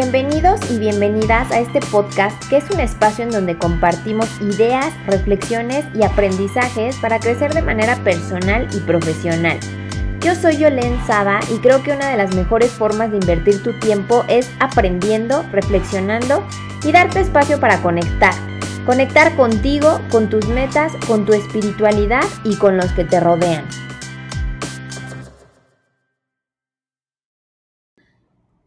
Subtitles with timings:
[0.00, 5.84] Bienvenidos y bienvenidas a este podcast que es un espacio en donde compartimos ideas, reflexiones
[5.92, 9.58] y aprendizajes para crecer de manera personal y profesional.
[10.20, 13.72] Yo soy Yolén Sada y creo que una de las mejores formas de invertir tu
[13.80, 16.46] tiempo es aprendiendo, reflexionando
[16.84, 18.34] y darte espacio para conectar.
[18.86, 23.64] Conectar contigo, con tus metas, con tu espiritualidad y con los que te rodean.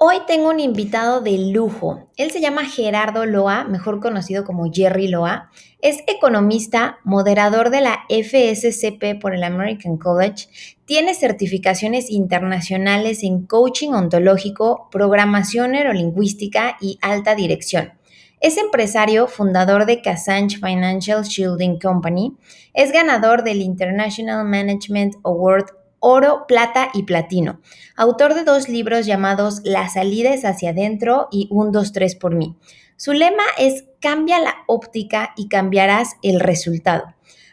[0.04, 2.10] Hoy tengo un invitado de lujo.
[2.18, 5.52] Él se llama Gerardo Loa, mejor conocido como Jerry Loa.
[5.80, 10.48] Es economista, moderador de la FSCP por el American College.
[10.86, 17.94] Tiene certificaciones internacionales en coaching ontológico, programación neurolingüística y alta dirección.
[18.40, 22.36] Es empresario, fundador de Casanche Financial Shielding Company.
[22.74, 25.66] Es ganador del International Management Award
[26.02, 27.62] oro, plata y platino.
[27.96, 32.36] Autor de dos libros llamados La salida es hacia adentro y Un, dos, tres por
[32.36, 32.58] mí.
[32.98, 37.04] Su lema es Cambia la óptica y cambiarás el resultado.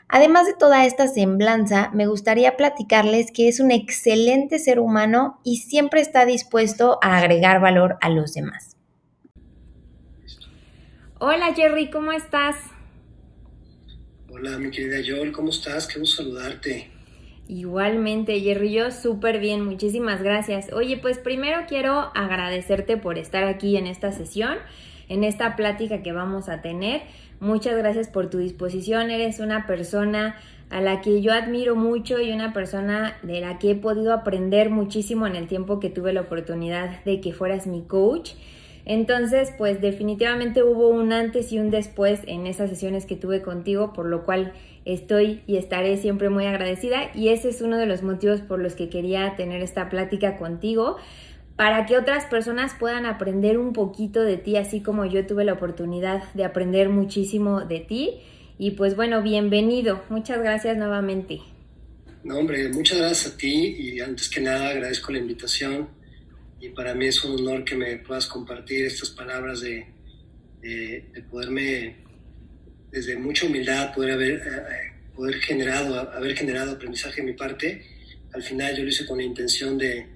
[0.08, 5.58] Además de toda esta semblanza, me gustaría platicarles que es un excelente ser humano y
[5.58, 8.76] siempre está dispuesto a agregar valor a los demás.
[11.19, 12.56] Hola Jerry, ¿cómo estás?
[14.30, 15.86] Hola mi querida Joel, ¿cómo estás?
[15.86, 16.97] Qué gusto saludarte.
[17.48, 20.70] Igualmente, Jerry, yo súper bien, muchísimas gracias.
[20.74, 24.58] Oye, pues primero quiero agradecerte por estar aquí en esta sesión,
[25.08, 27.00] en esta plática que vamos a tener.
[27.41, 30.36] Muchas gracias por tu disposición, eres una persona
[30.69, 34.69] a la que yo admiro mucho y una persona de la que he podido aprender
[34.69, 38.32] muchísimo en el tiempo que tuve la oportunidad de que fueras mi coach.
[38.89, 43.92] Entonces, pues definitivamente hubo un antes y un después en esas sesiones que tuve contigo,
[43.92, 44.55] por lo cual
[44.86, 48.75] estoy y estaré siempre muy agradecida y ese es uno de los motivos por los
[48.75, 50.97] que quería tener esta plática contigo
[51.56, 55.53] para que otras personas puedan aprender un poquito de ti, así como yo tuve la
[55.53, 58.21] oportunidad de aprender muchísimo de ti.
[58.56, 60.03] Y pues bueno, bienvenido.
[60.09, 61.41] Muchas gracias nuevamente.
[62.25, 65.97] No, hombre, muchas gracias a ti y antes que nada agradezco la invitación
[66.60, 69.86] y para mí es un honor que me puedas compartir estas palabras de,
[70.60, 71.96] de, poderme,
[72.91, 77.82] desde mucha humildad, poder haber, eh, poder generado, haber generado aprendizaje en mi parte.
[78.32, 80.06] Al final yo lo hice con la intención de,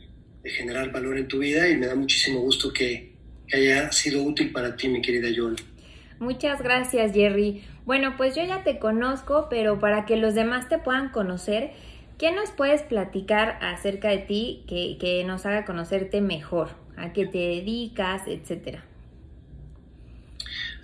[0.43, 3.15] de generar valor en tu vida y me da muchísimo gusto que,
[3.47, 5.57] que haya sido útil para ti, mi querida Yol.
[6.19, 7.65] Muchas gracias, Jerry.
[7.85, 11.73] Bueno, pues yo ya te conozco, pero para que los demás te puedan conocer,
[12.23, 16.69] ¿Qué nos puedes platicar acerca de ti que, nos haga conocerte mejor?
[16.97, 18.87] ¿A qué te dedicas, etcétera?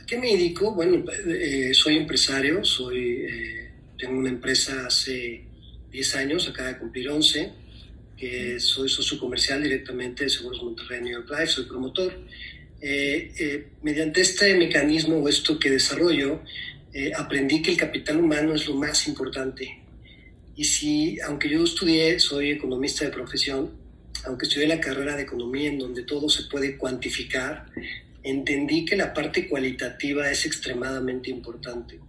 [0.02, 0.74] ¿A qué me dedico?
[0.74, 5.44] Bueno, eh, soy empresario, soy, eh, tengo una empresa hace
[5.92, 7.52] 10 años, acaba de cumplir 11,
[8.58, 12.18] soy socio comercial directamente de Seguros Monterrey New York Life, soy promotor.
[12.80, 16.42] Eh, mediante este mecanismo o esto que desarrollo,
[17.16, 19.86] aprendí que el capital humano es lo más importante
[20.58, 23.70] y si, aunque yo estudié, soy economista de profesión,
[24.24, 27.66] aunque estudié la carrera de economía en donde todo se puede cuantificar,
[28.24, 32.00] entendí que la parte cualitativa es extremadamente importante.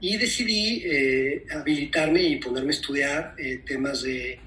[0.00, 4.40] Y decidí eh, habilitarme y ponerme a estudiar eh, temas de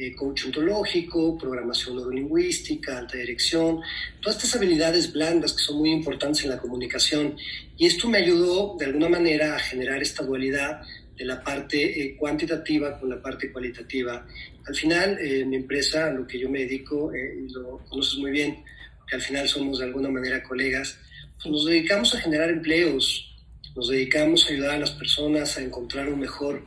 [0.00, 3.80] eh, ontológico, programación neurolingüística, alta dirección,
[4.20, 7.36] todas estas habilidades blandas que son muy importantes en la comunicación.
[7.76, 10.82] Y esto me ayudó de alguna manera a generar esta dualidad
[11.20, 14.26] de la parte eh, cuantitativa con la parte cualitativa.
[14.66, 18.18] Al final, eh, mi empresa, a lo que yo me dedico, eh, y lo conoces
[18.18, 18.64] muy bien,
[19.06, 20.98] que al final somos de alguna manera colegas,
[21.36, 23.36] pues nos dedicamos a generar empleos,
[23.76, 26.64] nos dedicamos a ayudar a las personas a encontrar un mejor,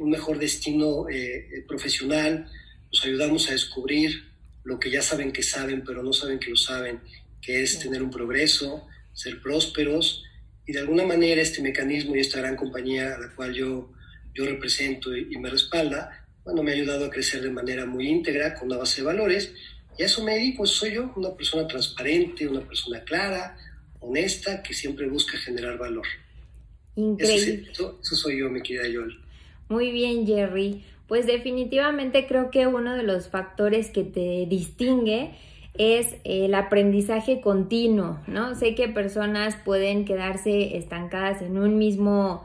[0.00, 1.06] un mejor destino
[1.68, 2.48] profesional,
[2.90, 4.32] nos ayudamos a descubrir
[4.64, 7.00] lo que ya saben que saben, pero no saben que lo saben,
[7.40, 10.24] que es tener un progreso, ser prósperos,
[10.66, 13.92] y de alguna manera este mecanismo y esta gran compañía a la cual yo,
[14.34, 18.54] yo represento y, me respalda, bueno, me ha ayudado a crecer de manera muy íntegra,
[18.54, 19.52] con una base de valores.
[19.98, 23.56] Y a eso me dedico, soy yo, una persona transparente, una persona clara,
[24.00, 26.06] honesta, que siempre busca generar valor.
[26.96, 27.68] Increíble.
[27.70, 29.22] Eso, eso soy yo, mi querida Yol.
[29.68, 30.84] Muy bien, Jerry.
[31.08, 35.32] Pues definitivamente creo que uno de los factores que te distingue
[35.74, 38.54] es el aprendizaje continuo, ¿no?
[38.54, 42.44] Sé que personas pueden quedarse estancadas en un mismo,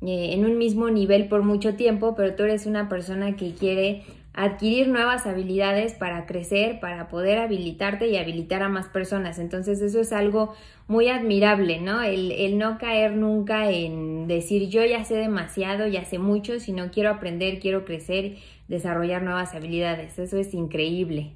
[0.00, 4.04] eh, en un mismo nivel por mucho tiempo, pero tú eres una persona que quiere
[4.38, 9.40] adquirir nuevas habilidades para crecer, para poder habilitarte y habilitar a más personas.
[9.40, 10.54] Entonces eso es algo
[10.86, 12.02] muy admirable, ¿no?
[12.02, 16.92] El, el, no caer nunca en decir yo ya sé demasiado, ya sé mucho, sino
[16.92, 18.36] quiero aprender, quiero crecer,
[18.68, 20.20] desarrollar nuevas habilidades.
[20.20, 21.32] Eso es increíble.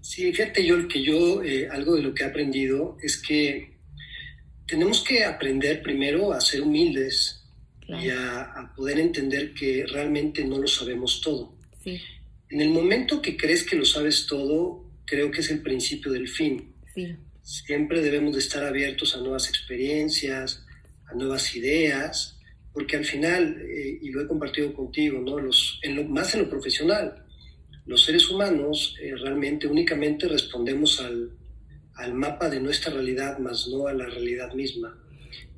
[0.00, 3.76] Sí, fíjate yo que yo, eh, algo de lo que he aprendido es que
[4.66, 7.44] tenemos que aprender primero a ser humildes
[7.86, 11.55] y a, poder entender que realmente no lo sabemos todo.
[11.86, 16.28] En el momento que crees que lo sabes todo, creo que es el principio del
[16.28, 16.74] fin.
[17.42, 20.64] Siempre debemos de estar abiertos a nuevas experiencias,
[21.06, 22.40] a nuevas ideas,
[22.72, 25.38] porque al final, eh, y lo he compartido contigo, ¿no?
[25.38, 27.24] Los, en lo, más en lo profesional,
[27.86, 31.32] los seres humanos eh, realmente únicamente respondemos al,
[32.12, 34.98] mapa de nuestra realidad, más no a la realidad misma.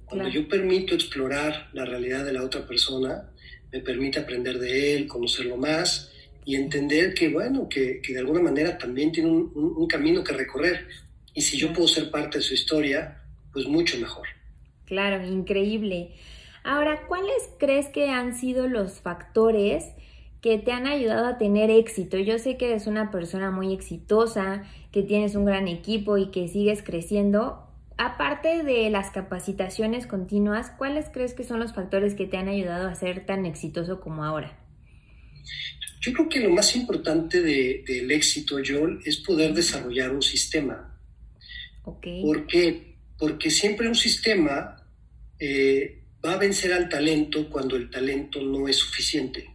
[0.04, 3.30] Cuando yo permito explorar la realidad de la otra persona,
[3.72, 6.12] me permite aprender de él, conocerlo más
[6.48, 10.88] y entender que, bueno, que, de alguna manera también tiene un, camino que recorrer.
[11.34, 13.20] Y si yo puedo ser parte de su historia,
[13.52, 14.26] pues mucho mejor.
[14.86, 16.14] Claro, increíble.
[16.64, 19.84] Ahora, ¿cuáles crees que han sido los factores
[20.40, 22.16] que te han ayudado a tener éxito.
[22.16, 26.48] Yo sé que eres una persona muy exitosa, que tienes un gran equipo y que
[26.48, 27.68] sigues creciendo.
[27.98, 32.88] Aparte de las capacitaciones continuas, ¿cuáles crees que son los factores que te han ayudado
[32.88, 34.56] a ser tan exitoso como ahora?
[36.00, 40.96] Yo creo que lo más importante del éxito, Joel, es poder desarrollar un sistema.
[41.84, 42.22] Okay.
[42.22, 42.94] ¿Por qué?
[43.18, 44.86] Porque siempre un sistema
[45.38, 49.50] eh, va a vencer al talento cuando el talento no es suficiente.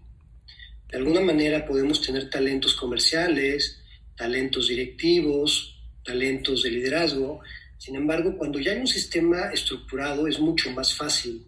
[0.90, 3.82] De alguna manera podemos tener talentos comerciales,
[4.16, 7.42] talentos directivos, talentos de liderazgo.
[7.78, 11.46] Sin embargo, cuando ya hay un sistema estructurado es mucho más fácil.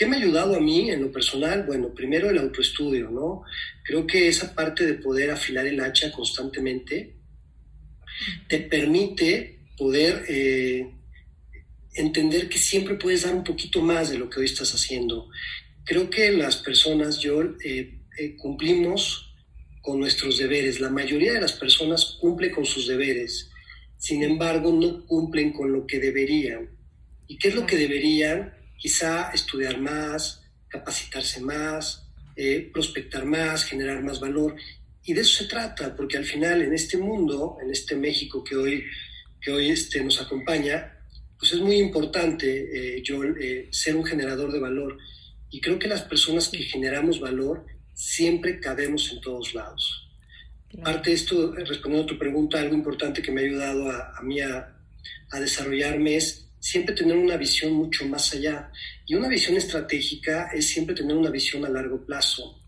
[0.00, 1.64] ¿Qué me ha ayudado a mí en lo personal?
[1.66, 3.42] Bueno, primero el autoestudio, ¿no?
[3.84, 7.16] Creo que esa parte de poder afilar el hacha constantemente
[8.48, 10.90] te permite poder eh,
[11.92, 15.28] entender que siempre puedes dar un poquito más de lo que hoy estás haciendo.
[15.84, 19.34] Creo que las personas, yo, eh, eh, cumplimos
[19.82, 20.80] con nuestros deberes.
[20.80, 23.50] La mayoría de las personas cumple con sus deberes,
[23.98, 26.70] sin embargo no cumplen con lo que deberían.
[27.26, 28.59] ¿Y qué es lo que deberían?
[28.80, 34.56] Quizá estudiar más, capacitarse más, eh, prospectar más, generar más valor.
[35.04, 38.56] Y de eso se trata, porque al final en este mundo, en este México que
[38.56, 38.84] hoy,
[39.40, 40.96] que hoy este, nos acompaña,
[41.38, 43.20] pues es muy importante, eh, yo,
[43.70, 44.98] ser un generador de valor.
[45.50, 50.08] Y creo que las personas que generamos valor siempre cabemos en todos lados.
[50.82, 54.40] Parte de esto, respondiendo a tu pregunta, algo importante que me ha ayudado a, mí
[54.40, 54.76] a,
[55.32, 58.70] desarrollarme es siempre tener una visión mucho más allá.
[59.06, 62.58] Y una visión estratégica es siempre tener una visión a largo plazo.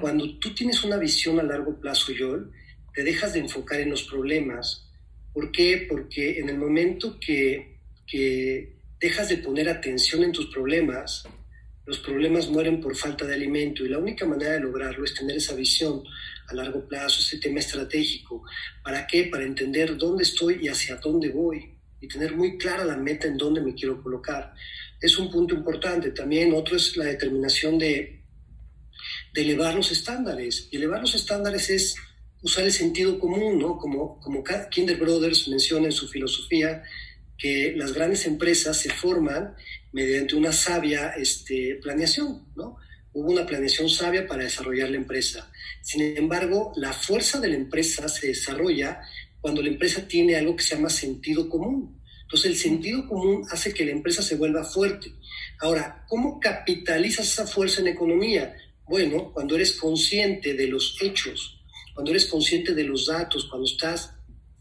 [0.00, 2.46] Cuando tú tienes una visión a largo plazo, Joel,
[2.94, 4.88] te dejas de enfocar en los problemas.
[5.32, 5.86] ¿Por qué?
[5.88, 11.28] Porque en el momento que, que dejas de poner atención en tus problemas,
[11.84, 15.36] los problemas mueren por falta de alimento y la única manera de lograrlo es tener
[15.36, 16.02] esa visión
[16.48, 18.42] a largo plazo, ese tema estratégico.
[18.82, 19.24] ¿Para qué?
[19.24, 21.73] Para entender dónde estoy y hacia dónde voy
[22.04, 24.52] y tener muy clara la meta en dónde me quiero colocar.
[25.00, 26.10] Es un punto importante.
[26.10, 28.22] También otro es la determinación de,
[29.32, 30.68] de elevar los estándares.
[30.70, 31.96] Y elevar los estándares es
[32.42, 33.78] usar el sentido común, ¿no?
[33.78, 36.82] Como, como Kinder Brothers menciona en su filosofía,
[37.38, 39.54] que las grandes empresas se forman
[39.92, 42.76] mediante una sabia este, planeación, ¿no?
[43.14, 45.50] Hubo una planeación sabia para desarrollar la empresa.
[45.80, 49.00] Sin embargo, la fuerza de la empresa se desarrolla
[49.44, 52.00] cuando la empresa tiene algo que se llama sentido común.
[52.22, 55.12] Entonces, el sentido común hace que la empresa se vuelva fuerte.
[55.60, 58.56] Ahora, ¿cómo capitalizas esa fuerza en economía?
[58.88, 64.14] Bueno, cuando eres consciente de los hechos, cuando eres consciente de los datos, cuando estás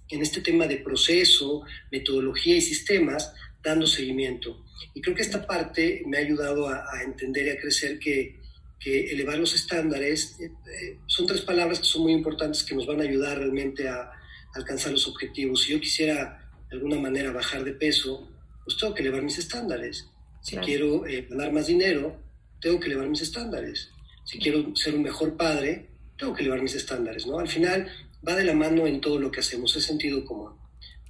[0.10, 4.66] en este tema de proceso, metodología y sistemas, dando seguimiento.
[4.94, 8.38] Y creo que esta parte me ha ayudado a, entender y a crecer que,
[8.86, 13.00] elevar los estándares eh, eh, son tres palabras que son muy importantes que nos van
[13.00, 14.12] a ayudar realmente a,
[14.54, 15.64] alcanzar los objetivos.
[15.64, 18.30] Si yo quisiera de alguna manera bajar de peso,
[18.64, 20.10] pues tengo que elevar mis estándares.
[20.42, 22.18] Si quiero eh, ganar más dinero,
[22.60, 23.92] tengo que elevar mis estándares.
[24.26, 27.40] Si quiero ser un mejor padre, tengo que elevar mis estándares, ¿no?
[27.40, 27.88] Al final
[28.28, 30.54] va de la mano en todo lo que hacemos, es sentido común.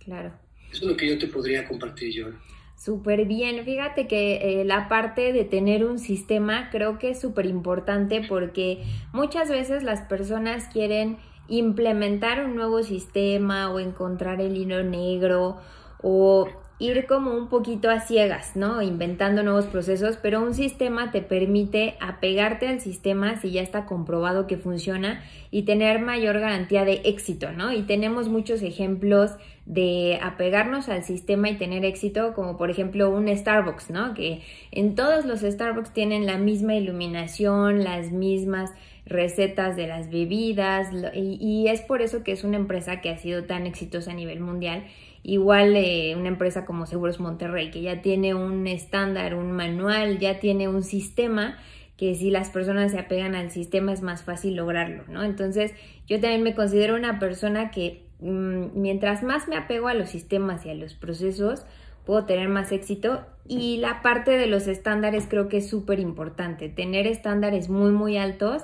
[0.03, 0.33] Claro.
[0.71, 2.27] Eso es lo que yo te podría compartir, yo.
[2.75, 7.45] Súper bien, fíjate que eh, la parte de tener un sistema creo que es súper
[7.45, 8.83] importante porque
[9.13, 15.57] muchas veces las personas quieren implementar un nuevo sistema o encontrar el hilo negro
[16.01, 16.47] o
[16.79, 18.81] ir como un poquito a ciegas, ¿no?
[18.81, 24.47] Inventando nuevos procesos, pero un sistema te permite apegarte al sistema si ya está comprobado
[24.47, 27.71] que funciona y tener mayor garantía de éxito, ¿no?
[27.71, 29.31] Y tenemos muchos ejemplos
[29.65, 34.13] de apegarnos al sistema y tener éxito, como por ejemplo un Starbucks, ¿no?
[34.13, 38.71] Que en todos los Starbucks tienen la misma iluminación, las mismas
[39.05, 43.43] recetas de las bebidas y, es por eso que es una empresa que ha sido
[43.43, 44.86] tan exitosa a nivel mundial.
[45.24, 50.39] Igual eh, una empresa como Seguros Monterrey, que ya tiene un estándar, un manual, ya
[50.39, 51.57] tiene un sistema
[51.98, 55.24] que si las personas se apegan al sistema es más fácil lograrlo, ¿no?
[55.24, 55.74] Entonces
[56.07, 60.65] yo también me considero una persona que mm, mientras más me apego a los sistemas
[60.65, 61.65] y a los procesos,
[62.05, 63.22] puedo tener más éxito.
[63.48, 68.17] Y la parte de los estándares creo que es súper importante, tener estándares muy, muy
[68.17, 68.63] altos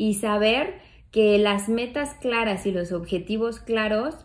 [0.00, 0.80] y saber
[1.10, 4.16] que las metas claras y los objetivos claros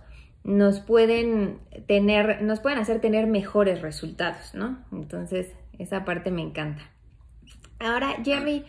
[0.46, 4.80] nos pueden tener, nos pueden hacer tener mejores resultados, ¿no?
[4.94, 6.82] Entonces, esa parte me encanta.
[7.80, 8.64] Ahora, Jerry,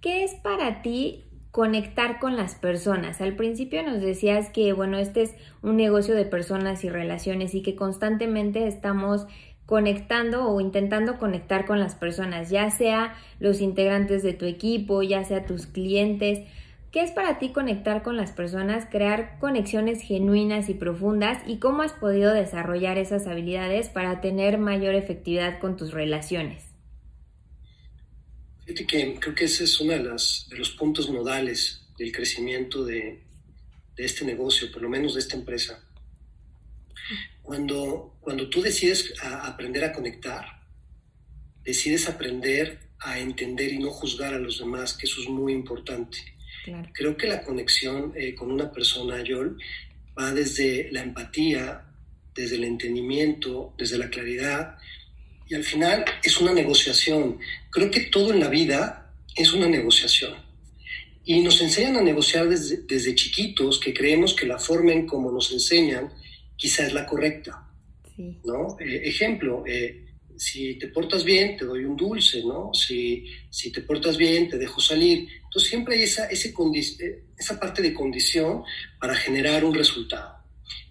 [0.00, 3.20] ¿qué es para ti conectar con las personas?
[3.20, 7.62] Al principio nos decías que, bueno, este es un negocio de personas y relaciones y
[7.62, 9.26] que constantemente estamos
[9.66, 15.24] conectando o intentando conectar con las personas, ya sea los integrantes de tu equipo, ya
[15.24, 16.40] sea tus clientes.
[16.92, 21.82] ¿Qué es para ti conectar con las personas, crear conexiones genuinas y profundas y cómo
[21.82, 26.62] has podido desarrollar esas habilidades para tener mayor efectividad con tus relaciones?
[28.66, 33.22] Creo que ese es uno de, los puntos nodales del crecimiento de,
[33.96, 35.85] este negocio, por lo menos de esta empresa.
[37.46, 40.44] Cuando, cuando tú decides aprender a conectar,
[41.62, 46.18] decides aprender a entender y no juzgar a los demás, que eso es muy importante.
[46.92, 49.58] Creo que la conexión eh, con una persona, Yol,
[50.18, 51.84] va desde la empatía,
[52.34, 54.76] desde el entendimiento, desde la claridad,
[55.48, 57.38] y al final es una negociación.
[57.70, 60.34] Creo que todo en la vida es una negociación.
[61.24, 65.30] Y nos enseñan a negociar desde, desde chiquitos que creemos que la forma en cómo
[65.30, 66.12] nos enseñan
[66.56, 67.62] quizá es la correcta.
[68.16, 68.76] ¿no?
[68.80, 72.72] Eh, ejemplo, eh, si te portas bien, te doy un dulce, ¿no?
[72.74, 75.28] Si, si te portas bien, te dejo salir.
[75.44, 76.54] Entonces siempre hay esa, ese
[77.00, 78.62] eh, esa parte de condición
[79.00, 80.36] para generar un resultado.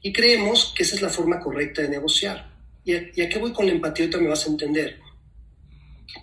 [0.01, 2.53] Y creemos que esa es la forma correcta de negociar.
[2.83, 4.05] ¿Y a, qué voy con la empatía?
[4.05, 4.99] Ahorita me vas a entender.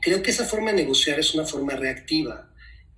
[0.01, 2.49] Creo que esa forma de negociar es una forma reactiva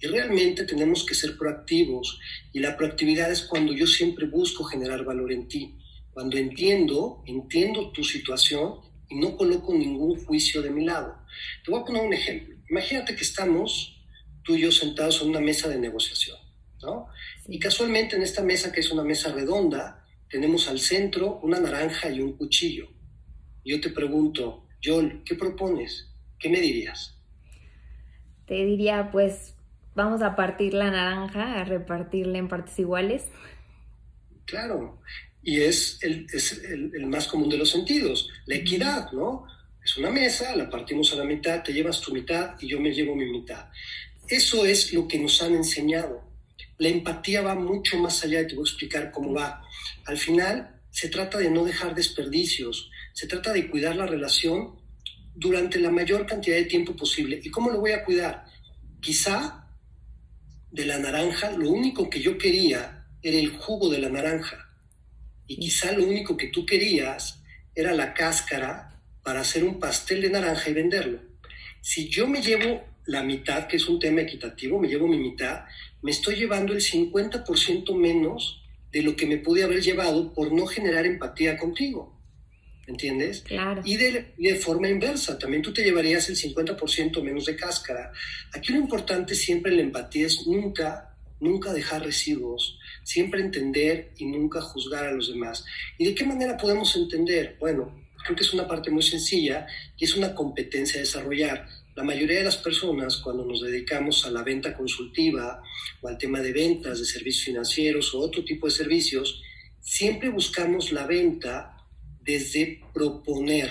[0.00, 2.18] y realmente tenemos que ser proactivos
[2.52, 5.78] y la proactividad es cuando yo siempre busco generar valor en ti,
[6.14, 11.16] cuando entiendo, entiendo tu situación y no coloco ningún juicio de mi lado.
[11.64, 12.56] Te voy a poner un ejemplo.
[12.70, 14.02] Imagínate que estamos
[14.42, 16.38] tú y yo sentados en una mesa de negociación,
[16.82, 17.08] ¿no?
[17.48, 22.10] Y casualmente en esta mesa, que es una mesa redonda, tenemos al centro una naranja
[22.10, 22.94] y un cuchillo
[23.64, 26.12] yo te pregunto, Joel, ¿qué propones?
[26.38, 27.18] ¿Qué me dirías?
[28.46, 29.56] Te diría, pues
[29.94, 33.30] vamos a partir la naranja, a repartirla en partes iguales.
[34.44, 35.00] Claro,
[35.44, 39.46] y es el, es el, más común de los sentidos, la equidad, ¿no?
[39.84, 42.90] Es una mesa, la partimos a la mitad, te llevas tu mitad y yo me
[42.90, 43.66] llevo mi mitad.
[44.26, 46.24] Eso es lo que nos han enseñado.
[46.78, 49.62] La empatía va mucho más allá y te voy a explicar cómo va.
[50.06, 54.80] Al final, se trata de no dejar desperdicios, se trata de cuidar la relación
[55.34, 57.40] durante la mayor cantidad de tiempo posible.
[57.42, 58.46] ¿Y cómo lo voy a cuidar?
[59.00, 59.68] Quizá
[60.70, 64.63] de la naranja, lo único que yo quería era el jugo de la naranja.
[65.46, 67.42] Y quizá lo único que tú querías
[67.74, 71.20] era la cáscara para hacer un pastel de naranja y venderlo.
[71.80, 75.64] Si yo me llevo la mitad, que es un tema equitativo, me llevo mi mitad,
[76.02, 80.66] me estoy llevando el 50% menos de lo que me pude haber llevado por no
[80.66, 82.14] generar empatía contigo.
[82.86, 83.40] ¿Entiendes?
[83.40, 83.80] Claro.
[83.84, 88.12] Y de, de, forma inversa, también tú te llevarías el 50% menos de cáscara.
[88.52, 94.26] Aquí lo importante siempre en la empatía es nunca, nunca dejar residuos, siempre entender y
[94.26, 95.64] nunca juzgar a los demás.
[95.98, 97.56] ¿Y de qué manera podemos entender?
[97.60, 101.68] Bueno, creo que es una parte muy sencilla y es una competencia a desarrollar.
[101.94, 105.62] La mayoría de las personas, cuando nos dedicamos a la venta consultiva
[106.00, 109.40] o al tema de ventas de servicios financieros o otro tipo de servicios,
[109.80, 111.76] siempre buscamos la venta
[112.20, 113.70] desde proponer.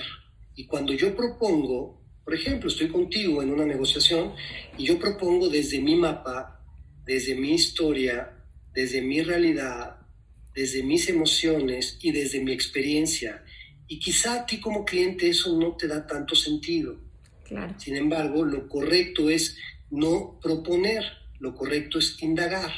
[0.56, 4.34] Y cuando yo propongo, por ejemplo, estoy contigo en una negociación
[4.78, 6.64] y yo propongo desde mi mapa,
[7.06, 8.43] desde mi historia,
[8.74, 9.98] desde mi realidad,
[10.54, 13.44] desde mis emociones y desde mi experiencia.
[13.88, 17.00] Y quizá a ti como cliente eso no te da tanto sentido
[17.78, 19.58] sin embargo, lo correcto es
[19.92, 21.04] no proponer,
[21.40, 22.72] lo correcto es indagar.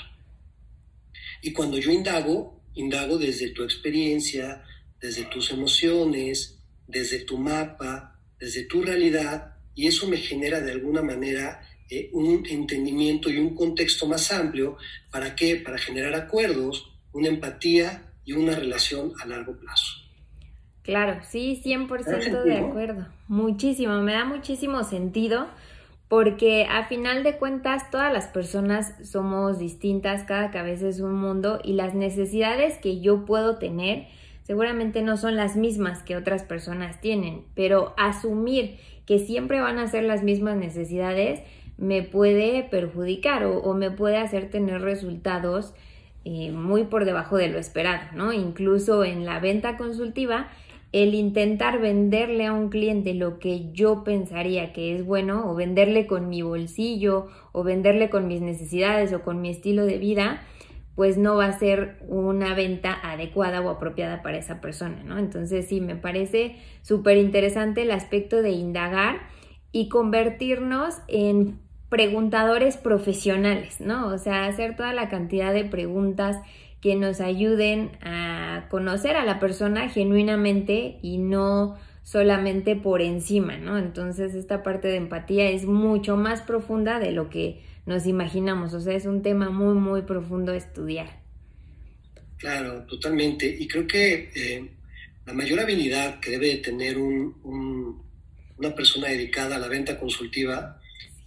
[1.41, 4.63] Y cuando yo indago, indago desde tu experiencia,
[4.99, 11.01] desde tus emociones, desde tu mapa, desde tu realidad, y eso me genera de alguna
[11.01, 14.77] manera eh, un entendimiento y un contexto más amplio.
[15.11, 15.57] ¿Para qué?
[15.57, 20.05] Para generar acuerdos, una empatía y una relación a largo plazo.
[20.81, 23.07] Claro, sí, 100% de acuerdo.
[23.27, 25.47] Muchísimo, me da muchísimo sentido
[26.07, 31.59] porque a final de cuentas todas las personas somos distintas, cada cabeza es un mundo
[31.63, 34.07] y las necesidades que yo puedo tener
[34.43, 38.77] seguramente no son las mismas que otras personas tienen, pero asumir
[39.07, 41.41] que siempre van a ser las mismas necesidades
[41.77, 45.73] me puede perjudicar o, me puede hacer tener resultados
[46.23, 48.33] eh, muy por debajo de lo esperado, ¿no?
[48.33, 50.47] Incluso en la venta consultiva,
[50.91, 56.07] el intentar venderle a un cliente lo que yo pensaría que es bueno, o venderle
[56.07, 60.41] con mi bolsillo, o venderle con mis necesidades o con mi estilo de vida,
[60.95, 65.17] pues no va a ser una venta adecuada o apropiada para esa persona, ¿no?
[65.17, 69.19] Entonces sí, me parece súper interesante el aspecto de indagar
[69.73, 71.59] y convertirnos en
[71.95, 74.07] preguntadores profesionales, ¿no?
[74.07, 76.35] O sea, hacer toda la cantidad de preguntas
[76.81, 83.77] que nos ayuden a conocer a la persona genuinamente y no solamente por encima, ¿no?
[83.77, 88.81] Entonces esta parte de empatía es mucho más profunda de lo que nos imaginamos, o
[88.81, 91.23] sea, es un tema muy, muy profundo de estudiar.
[92.35, 93.47] Claro, totalmente.
[93.47, 94.69] Y creo que eh,
[95.25, 100.81] la mayor habilidad que debe tener una persona dedicada a la venta consultiva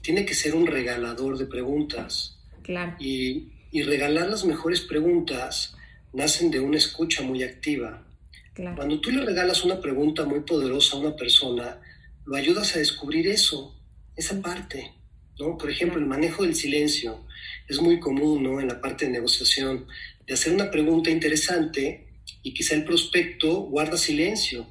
[0.09, 2.39] tiene que ser un regalador de preguntas.
[2.63, 2.97] Claro.
[2.99, 5.77] Y, y regalar las mejores preguntas
[6.15, 8.07] nacen de una escucha muy activa.
[8.55, 8.75] Claro.
[8.75, 11.79] Cuando tú le regalas una pregunta muy poderosa a una persona,
[12.25, 13.79] lo ayudas a descubrir eso,
[14.17, 14.95] esa parte.
[15.39, 15.59] ¿no?
[15.59, 17.27] Por ejemplo, el manejo del silencio
[17.69, 18.63] es muy común ¿no?
[18.63, 19.87] en la parte de negociación,
[20.27, 22.09] de hacer una pregunta interesante
[22.43, 24.67] y quizá el prospecto guarda silencio.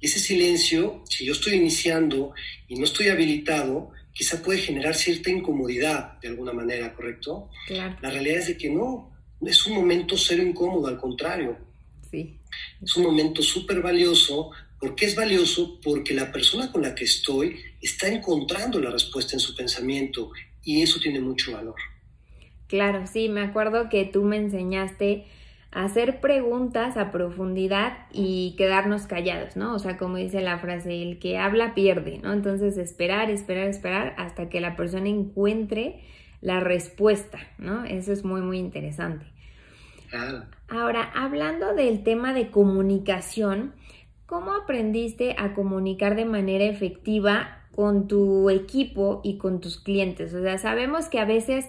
[0.00, 2.34] Y ese silencio, si yo estoy iniciando
[2.66, 7.50] y no estoy habilitado, quizá puede generar cierta incomodidad de alguna manera, ¿correcto?
[7.66, 7.96] Claro.
[8.00, 11.56] La realidad es de que no, es un momento cero incómodo, al contrario.
[12.10, 12.38] Sí.
[12.82, 14.50] Es un momento súper valioso.
[14.78, 15.80] ¿Por qué es valioso?
[15.82, 20.30] Porque la persona con la que estoy está encontrando la respuesta en su pensamiento
[20.62, 21.76] y eso tiene mucho valor.
[22.66, 25.26] Claro, sí, me acuerdo que tú me enseñaste
[25.72, 29.74] hacer preguntas a profundidad y quedarnos callados, ¿no?
[29.74, 32.32] O sea, como dice la frase, el que habla pierde, ¿no?
[32.32, 36.02] Entonces, esperar, esperar, esperar hasta que la persona encuentre
[36.40, 37.84] la respuesta, ¿no?
[37.84, 39.26] Eso es muy, muy interesante.
[40.68, 43.74] Ahora, hablando del tema de comunicación,
[44.26, 50.34] ¿cómo aprendiste a comunicar de manera efectiva con tu equipo y con tus clientes.
[50.34, 51.66] O sea, sabemos que a veces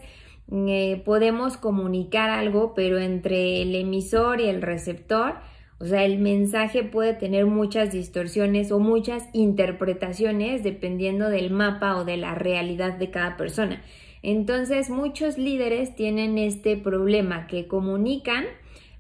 [0.50, 5.36] eh, podemos comunicar algo, pero entre el emisor y el receptor,
[5.80, 12.06] o sea, el mensaje puede tener muchas distorsiones o muchas interpretaciones dependiendo del mapa o
[12.06, 13.82] de la realidad de cada persona.
[14.22, 18.46] Entonces, muchos líderes tienen este problema que comunican,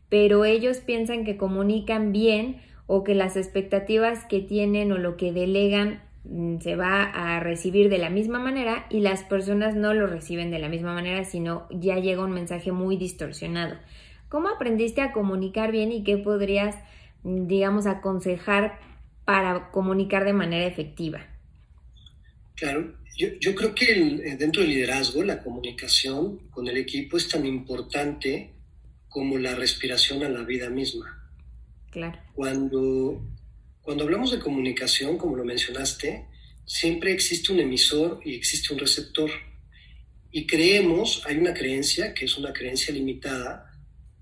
[0.10, 5.32] pero ellos piensan que comunican bien o que las expectativas que tienen o lo que
[5.32, 10.52] delegan se va a recibir de la misma manera y las personas no lo reciben
[10.52, 13.76] de la misma manera, sino ya llega un mensaje muy distorsionado.
[14.30, 16.76] ¿Cómo aprendiste a comunicar bien y qué podrías,
[17.24, 18.80] mm, digamos, aconsejar
[19.26, 21.26] para comunicar de manera efectiva?
[22.56, 27.46] Claro, yo, creo que eh, dentro del liderazgo la comunicación con el equipo es tan
[27.46, 28.52] importante
[29.10, 31.30] como la respiración a la vida misma.
[31.92, 32.18] Claro.
[32.34, 33.22] Cuando
[33.82, 36.28] cuando hablamos de comunicación, como lo mencionaste,
[36.65, 39.32] siempre existe un emisor y existe un receptor.
[40.32, 43.72] Y creemos, hay una creencia, que es una creencia limitada,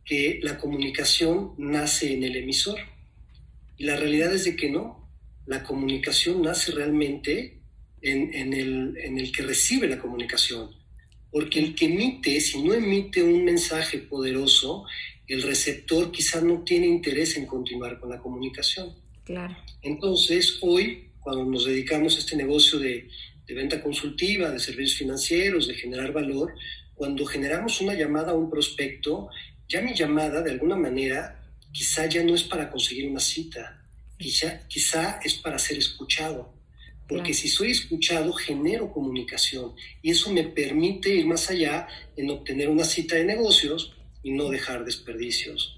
[0.05, 2.79] que la comunicación nace en el emisor.
[3.77, 5.09] Y la realidad es de que no.
[5.45, 7.61] La comunicación nace realmente
[8.01, 10.71] en, el, en el que recibe la comunicación.
[11.31, 14.85] Porque el que emite, si no emite un mensaje poderoso,
[15.27, 18.95] el receptor quizá no tiene interés en continuar con la comunicación.
[19.83, 23.07] Entonces, hoy, cuando nos dedicamos a este negocio de,
[23.47, 26.53] venta consultiva, de servicios financieros, de generar valor,
[26.95, 29.29] cuando generamos una llamada a un prospecto,
[29.67, 31.39] ya mi llamada, de alguna manera,
[31.71, 33.83] quizá ya no es para conseguir una cita,
[34.17, 36.53] quizá, quizá es para ser escuchado.
[37.07, 39.73] Porque si soy escuchado, genero comunicación.
[40.03, 44.49] Y eso me permite ir más allá en obtener una cita de negocios y no
[44.49, 45.75] dejar desperdicios.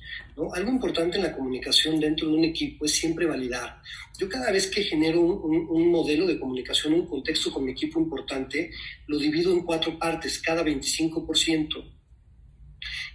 [0.53, 3.81] Algo importante en la comunicación dentro de un equipo es siempre validar.
[4.17, 8.71] Yo cada vez que genero un, modelo de comunicación, un contexto con mi equipo importante,
[9.07, 11.67] lo divido en cuatro partes, cada 25%.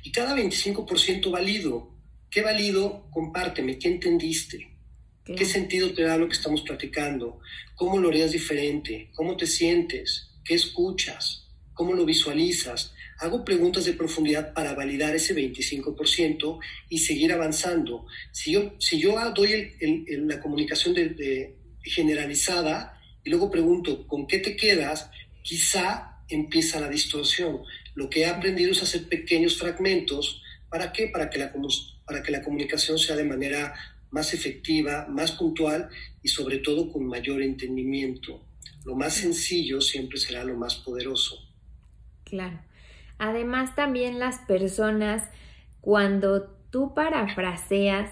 [0.02, 1.94] Y cada 25% valido.
[2.30, 3.08] ¿Qué valido?
[3.10, 4.76] Compárteme, ¿qué entendiste?
[5.24, 7.40] ¿Qué sentido te da lo que estamos platicando?
[7.74, 9.10] ¿Cómo lo harías diferente?
[9.14, 10.30] ¿Cómo te sientes?
[10.44, 11.48] ¿Qué escuchas?
[11.74, 12.94] ¿Cómo lo visualizas?
[13.18, 18.06] Hago preguntas de profundidad para validar ese 25% y seguir avanzando.
[18.32, 19.74] Si yo, si yo doy
[20.08, 25.10] la comunicación de, generalizada y luego pregunto, ¿con qué te quedas?
[25.46, 27.62] quizá empieza la distorsión.
[27.94, 30.42] Lo que he aprendido es hacer pequeños fragmentos.
[30.68, 31.06] ¿Para qué?
[31.06, 31.52] Para que la,
[32.04, 33.72] para que la comunicación sea de manera
[34.10, 35.88] más efectiva, más puntual
[36.20, 38.44] y sobre todo con mayor entendimiento.
[38.84, 41.38] Lo más sencillo siempre será lo más poderoso.
[42.24, 42.60] Claro.
[43.18, 45.28] Además también las personas,
[45.80, 48.10] cuando tú parafraseas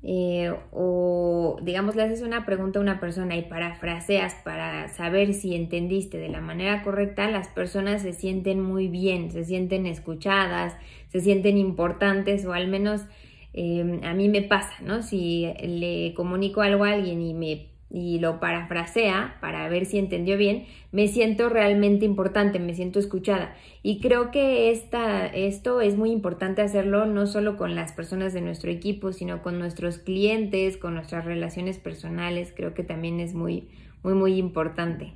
[0.00, 5.56] eh, o digamos le haces una pregunta a una persona y parafraseas para saber si
[5.56, 10.76] entendiste de la manera correcta, las personas se sienten muy bien, se sienten escuchadas,
[11.08, 13.06] se sienten importantes o al menos
[13.54, 15.02] eh, a mí me pasa, ¿no?
[15.02, 20.36] Si le comunico algo a alguien y me y lo parafrasea para ver si entendió
[20.36, 23.56] bien, me siento realmente importante, me siento escuchada.
[23.82, 28.42] Y creo que esta, esto es muy importante hacerlo no solo con las personas de
[28.42, 32.52] nuestro equipo, sino con nuestros clientes, con nuestras relaciones personales.
[32.54, 33.68] Creo que también es muy,
[34.02, 35.14] muy, muy importante.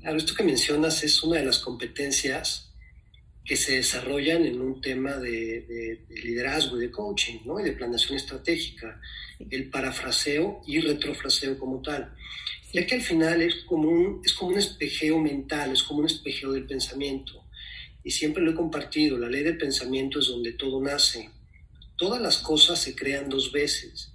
[0.00, 2.69] Claro, esto que mencionas es una de las competencias
[3.44, 7.58] que se desarrollan en un tema de, liderazgo y de coaching, ¿no?
[7.58, 9.00] Y de planeación estratégica,
[9.50, 12.14] el parafraseo y retrofraseo como tal.
[12.72, 16.06] Ya que al final es como, un, es como un espejeo mental, es como un
[16.06, 17.44] espejeo del pensamiento.
[18.04, 21.30] Y siempre lo he compartido, la ley del pensamiento es donde todo nace.
[21.96, 24.09] Todas las cosas se crean dos veces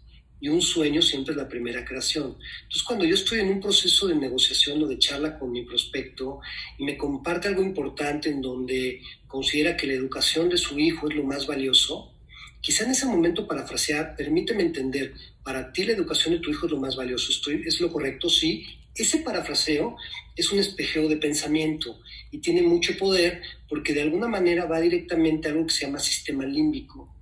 [0.46, 2.38] y un sueño siempre es la primera creación.
[2.62, 6.40] Entonces, cuando yo estoy en un proceso de negociación o de charla con mi prospecto
[6.78, 11.16] y me comparte algo importante en donde considera que la educación de su hijo es
[11.16, 12.14] lo más valioso,
[12.62, 16.74] quizá en ese momento parafrasear, permíteme entender, para ti la educación de tu hijo es
[16.74, 18.30] lo más valioso, Estoy, ¿es lo correcto?
[18.30, 18.68] Sí.
[18.94, 19.98] Ese parafraseo
[20.36, 25.48] es un espejeo de pensamiento y tiene mucho poder porque de alguna manera va directamente
[25.48, 27.15] a algo que se llama sistema límbico.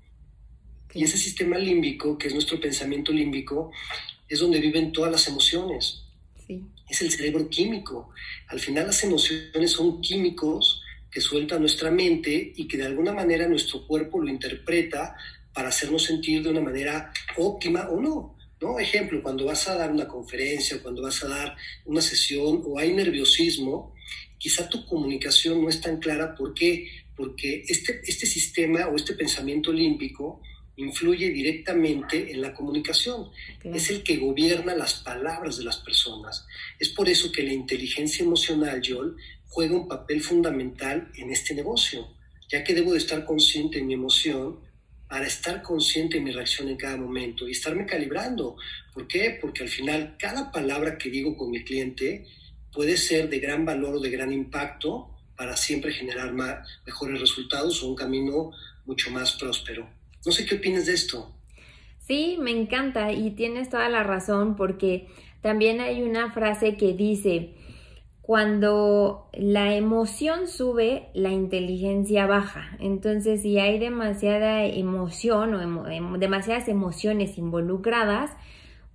[0.93, 3.71] Y ese sistema límbico, que es nuestro pensamiento límbico,
[4.27, 6.03] es donde viven todas las emociones.
[6.89, 8.09] Es el cerebro químico.
[8.47, 13.47] Al final las emociones son químicos que suelta nuestra mente y que de alguna manera
[13.47, 15.15] nuestro cuerpo lo interpreta
[15.53, 18.35] para hacernos sentir de una manera óptima o no.
[18.59, 18.79] ¿no?
[18.79, 22.93] Ejemplo, cuando vas a dar una conferencia, cuando vas a dar una sesión o hay
[22.93, 23.93] nerviosismo,
[24.37, 26.33] quizá tu comunicación no es tan clara.
[26.35, 26.87] ¿Por qué?
[27.15, 30.41] Porque este, este sistema o este pensamiento límbico
[30.75, 33.29] influye directamente en la comunicación.
[33.63, 36.45] Es el que gobierna las palabras de las personas.
[36.79, 39.15] Es por eso que la inteligencia emocional, Joel,
[39.47, 42.07] juega un papel fundamental en este negocio,
[42.49, 44.59] ya que debo de estar consciente de mi emoción
[45.07, 48.55] para estar consciente de mi reacción en cada momento y estarme calibrando.
[48.93, 49.37] ¿Por qué?
[49.39, 52.25] Porque al final cada palabra que digo con mi cliente
[52.71, 57.83] puede ser de gran valor o de gran impacto para siempre generar más, mejores resultados
[57.83, 58.51] o un camino
[58.85, 59.87] mucho más próspero.
[60.25, 61.31] No sé qué opinas de esto.
[61.99, 65.07] Sí, me encanta y tienes toda la razón porque
[65.41, 67.55] también hay una frase que dice,
[68.21, 72.77] cuando la emoción sube, la inteligencia baja.
[72.79, 78.31] Entonces, si hay demasiada emoción o em, demasiadas emociones involucradas,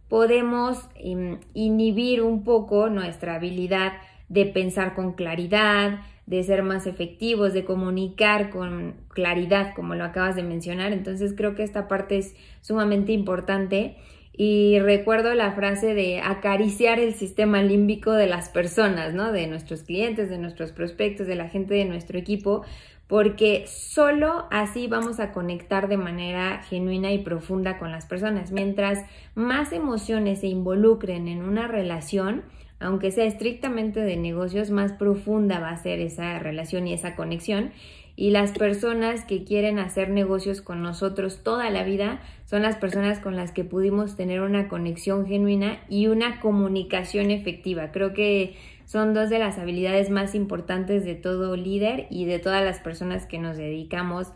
[0.08, 3.92] podemos em, inhibir un poco nuestra habilidad
[4.30, 10.36] de pensar con claridad, de ser más efectivos, de comunicar con claridad, como lo acabas
[10.36, 10.92] de mencionar.
[10.92, 13.96] Entonces creo que esta parte es sumamente importante.
[14.34, 19.32] Y recuerdo la frase de acariciar el sistema límbico de las personas, ¿no?
[19.32, 22.62] De nuestros clientes, de nuestros prospectos, de la gente de nuestro equipo,
[23.06, 28.52] porque solo así vamos a conectar de manera genuina y profunda con las personas.
[28.52, 29.02] Mientras
[29.34, 32.42] más emociones se involucren en una relación,
[32.80, 37.72] aunque sea estrictamente de negocios, más profunda va a ser esa relación y esa conexión.
[38.14, 43.20] Y las personas que quieren hacer negocios con nosotros toda la vida son las personas
[43.20, 47.92] con las que pudimos tener una conexión genuina y una comunicación efectiva.
[47.92, 52.64] Creo que son dos de las habilidades más importantes de todo líder y de todas
[52.64, 54.28] las personas que nos dedicamos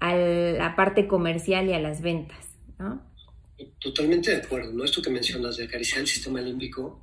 [0.00, 2.50] a la parte comercial y a las ventas.
[3.78, 4.84] Totalmente de acuerdo, ¿no?
[4.84, 7.00] Esto que mencionas de acariciar el sistema límbico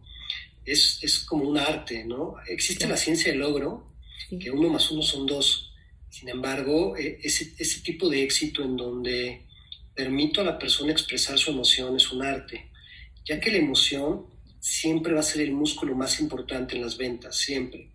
[0.71, 2.35] es, es como un arte, ¿no?
[2.47, 3.87] Existe la ciencia del logro,
[4.39, 5.73] que uno más uno son dos.
[6.09, 9.45] Sin embargo, e, ese, ese tipo de éxito en donde
[9.95, 12.69] permito a la persona expresar su emoción es un arte,
[13.25, 14.25] ya que la emoción
[14.59, 17.89] siempre va a ser el músculo más importante en las ventas, siempre.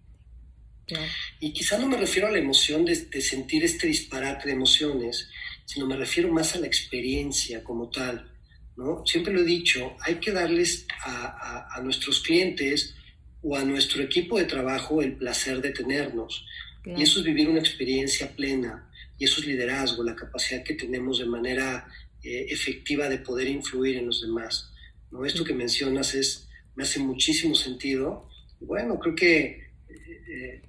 [1.41, 5.31] Y quizá no me refiero a la emoción de, de, sentir este disparate de emociones,
[5.65, 8.34] sino me refiero más a la experiencia como tal.
[8.77, 9.05] ¿No?
[9.07, 12.95] Siempre lo he dicho, hay que darles a, nuestros clientes
[13.43, 16.47] o a nuestro equipo de trabajo el placer de tenernos.
[16.85, 21.19] Y eso es vivir una experiencia plena, y eso es liderazgo, la capacidad que tenemos
[21.19, 21.87] de manera
[22.23, 24.71] eh, efectiva de poder influir en los demás.
[25.11, 25.25] ¿no?
[25.25, 28.29] Esto que mencionas es, me hace muchísimo sentido.
[28.61, 30.63] Bueno, creo que eh,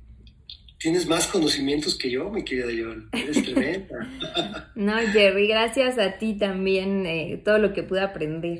[0.85, 3.09] tienes más conocimientos que yo, mi querida Joan.
[3.11, 4.69] Eres tremenda.
[4.75, 8.59] no, Jerry, gracias a ti también, eh, todo lo que pude aprender.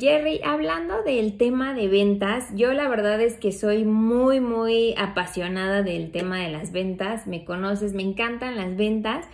[0.00, 5.82] Jerry, hablando del tema de ventas, yo la verdad es que soy muy, muy apasionada
[5.82, 7.26] del tema de las ventas.
[7.26, 9.26] Me conoces, me encantan las ventas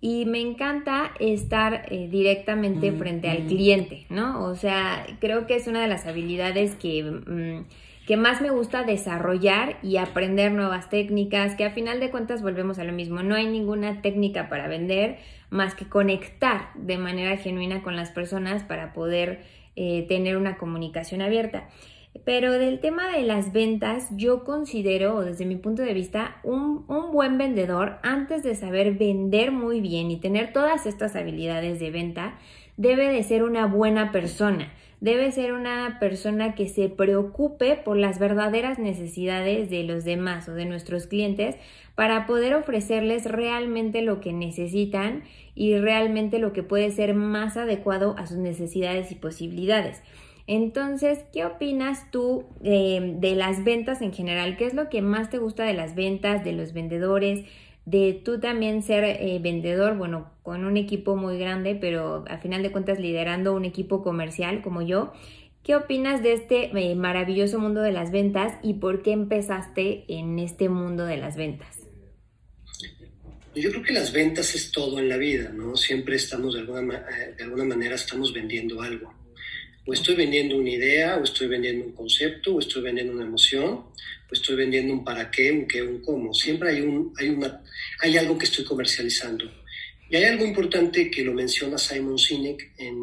[0.00, 3.46] y me encanta estar eh, directamente mm, frente al mm.
[3.48, 4.42] cliente, ¿no?
[4.46, 7.64] O sea, creo que es una de las habilidades que, mm,
[8.06, 12.78] que más me gusta desarrollar y aprender nuevas técnicas, que a final de cuentas volvemos
[12.78, 15.18] a lo mismo, no hay ninguna técnica para vender
[15.50, 19.42] más que conectar de manera genuina con las personas para poder
[19.76, 21.68] eh, tener una comunicación abierta.
[22.24, 27.10] Pero del tema de las ventas, yo considero, desde mi punto de vista, un, un,
[27.10, 32.34] buen vendedor, antes de saber vender muy bien y tener todas estas habilidades de venta,
[32.76, 34.70] debe de ser una buena persona.
[35.02, 40.54] Debe ser una persona que se preocupe por las verdaderas necesidades de los demás o
[40.54, 41.56] de nuestros clientes
[41.96, 45.24] para poder ofrecerles realmente lo que necesitan
[45.56, 50.00] y realmente lo que puede ser más adecuado a sus necesidades y posibilidades.
[50.46, 54.56] Entonces, ¿qué opinas tú eh, de las ventas en general?
[54.56, 57.44] ¿Qué es lo que más te gusta de las ventas, de los vendedores,
[57.84, 62.62] de tú también ser eh, vendedor, bueno, con un equipo muy grande, pero al final
[62.62, 65.12] de cuentas liderando un equipo comercial como yo?
[65.62, 70.38] ¿Qué opinas de este eh, maravilloso mundo de las ventas y por qué empezaste en
[70.38, 71.78] este mundo de las ventas?
[73.54, 75.76] Yo creo que las ventas es todo en la vida, ¿no?
[75.76, 77.04] Siempre estamos de alguna,
[77.36, 79.21] de alguna manera estamos vendiendo algo.
[79.84, 83.68] O estoy vendiendo una idea, o estoy vendiendo un concepto, o estoy vendiendo una emoción,
[83.68, 86.32] o estoy vendiendo un para qué, un qué, un cómo.
[86.32, 87.62] Siempre hay, un, hay, una,
[88.00, 89.44] hay algo que estoy comercializando.
[90.08, 92.96] Y hay algo importante que lo menciona Simon Sinek en,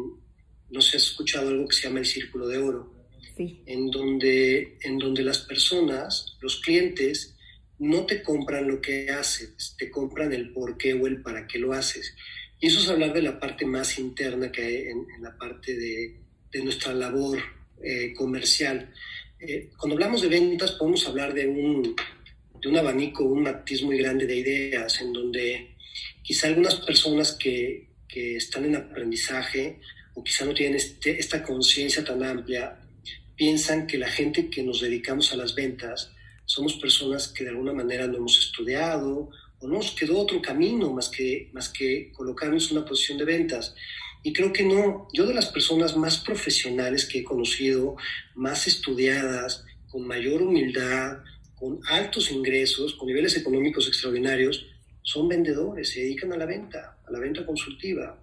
[0.70, 2.94] no sé, has escuchado algo que se llama el círculo de oro,
[3.36, 3.62] sí.
[3.66, 7.36] en, donde, en donde las personas, los clientes,
[7.78, 11.58] no te compran lo que haces, te compran el por qué o el para qué
[11.58, 12.14] lo haces.
[12.58, 16.20] Y eso es hablar de la parte más interna que hay en la parte de,
[16.50, 17.38] de nuestra labor
[17.82, 18.92] eh, comercial.
[19.38, 21.96] Eh, cuando hablamos de ventas podemos hablar de un,
[22.60, 25.76] de un abanico, un matiz muy grande de ideas, en donde
[26.22, 29.80] quizá algunas personas que, que están en aprendizaje
[30.14, 32.76] o quizá no tienen este, esta conciencia tan amplia,
[33.36, 36.12] piensan que la gente que nos dedicamos a las ventas
[36.44, 39.30] somos personas que de alguna manera no hemos estudiado
[39.60, 43.24] o no nos quedó otro camino más que, más que colocarnos en una posición de
[43.26, 43.74] ventas.
[44.22, 47.96] Y creo que no, yo de las personas más profesionales que he conocido,
[48.34, 51.18] más estudiadas, con mayor humildad,
[51.54, 54.66] con altos ingresos, con niveles económicos extraordinarios,
[55.02, 58.18] son vendedores, se dedican a la venta, a la venta consultiva.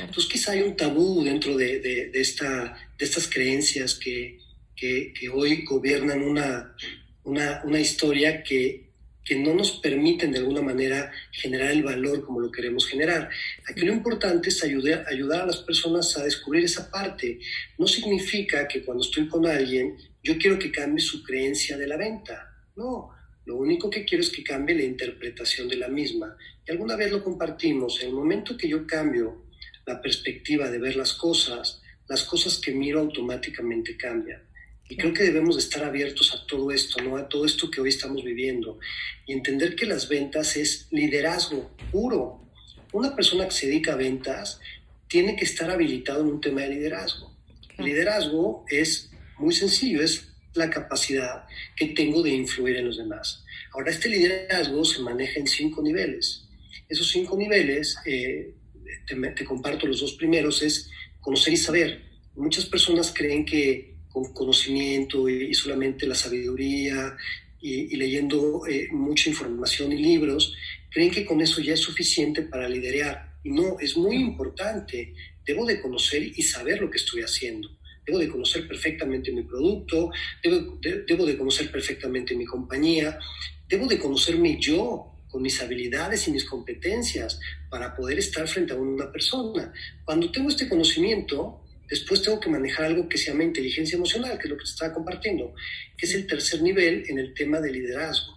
[0.00, 4.38] Entonces quizá hay un tabú dentro de, de, esta, de estas creencias que,
[4.76, 6.74] que, que hoy gobiernan una,
[7.24, 8.83] una, una historia que,
[9.24, 13.30] que no nos permiten de alguna manera generar el valor como lo queremos generar.
[13.68, 17.38] Aquí lo importante es ayudar, ayudar a las personas a descubrir esa parte.
[17.78, 21.96] No significa que cuando estoy con alguien yo quiero que cambie su creencia de la
[21.96, 22.50] venta.
[22.76, 23.10] No,
[23.46, 26.36] lo único que quiero es que cambie la interpretación de la misma.
[26.66, 28.00] Y alguna vez lo compartimos.
[28.00, 29.44] En el momento que yo cambio
[29.86, 34.42] la perspectiva de ver las cosas, las cosas que miro automáticamente cambian.
[34.88, 37.16] Y creo que debemos de estar abiertos a todo esto, ¿no?
[37.16, 38.78] A todo esto que hoy estamos viviendo.
[39.26, 42.44] Y entender que las ventas es liderazgo puro.
[42.92, 44.60] Una persona que se dedica a ventas
[45.08, 47.34] tiene que estar habilitado en un tema de liderazgo.
[47.78, 51.44] liderazgo es muy sencillo, es la capacidad
[51.76, 53.44] que tengo de influir en los demás.
[53.72, 56.44] Ahora, este liderazgo se maneja en cinco niveles.
[56.88, 58.54] Esos cinco niveles, eh,
[59.06, 62.02] te, te comparto los dos primeros, es conocer y saber.
[62.36, 67.16] Muchas personas creen que con conocimiento y, solamente la sabiduría
[67.60, 70.54] y, leyendo eh, mucha información y libros,
[70.88, 73.34] creen que con eso ya es suficiente para liderar.
[73.42, 75.14] No, es muy importante.
[75.44, 77.68] Debo de conocer y saber lo que estoy haciendo.
[78.06, 80.10] Debo de conocer perfectamente mi producto,
[80.42, 83.18] debo de, debo de conocer perfectamente mi compañía,
[83.66, 88.76] debo de conocerme yo con mis habilidades y mis competencias para poder estar frente a
[88.76, 89.72] una persona.
[90.04, 94.44] Cuando tengo este conocimiento, Después tengo que manejar algo que se llama inteligencia emocional, que
[94.44, 95.54] es lo que te estaba compartiendo,
[95.96, 98.34] que es el tercer nivel en el tema de liderazgo.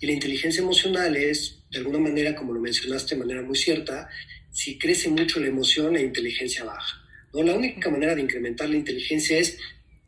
[0.00, 4.08] Y la inteligencia emocional es, de alguna manera, como lo mencionaste de manera muy cierta,
[4.50, 7.02] si crece mucho la emoción, la inteligencia baja.
[7.32, 7.42] ¿no?
[7.42, 9.58] La única manera de incrementar la inteligencia es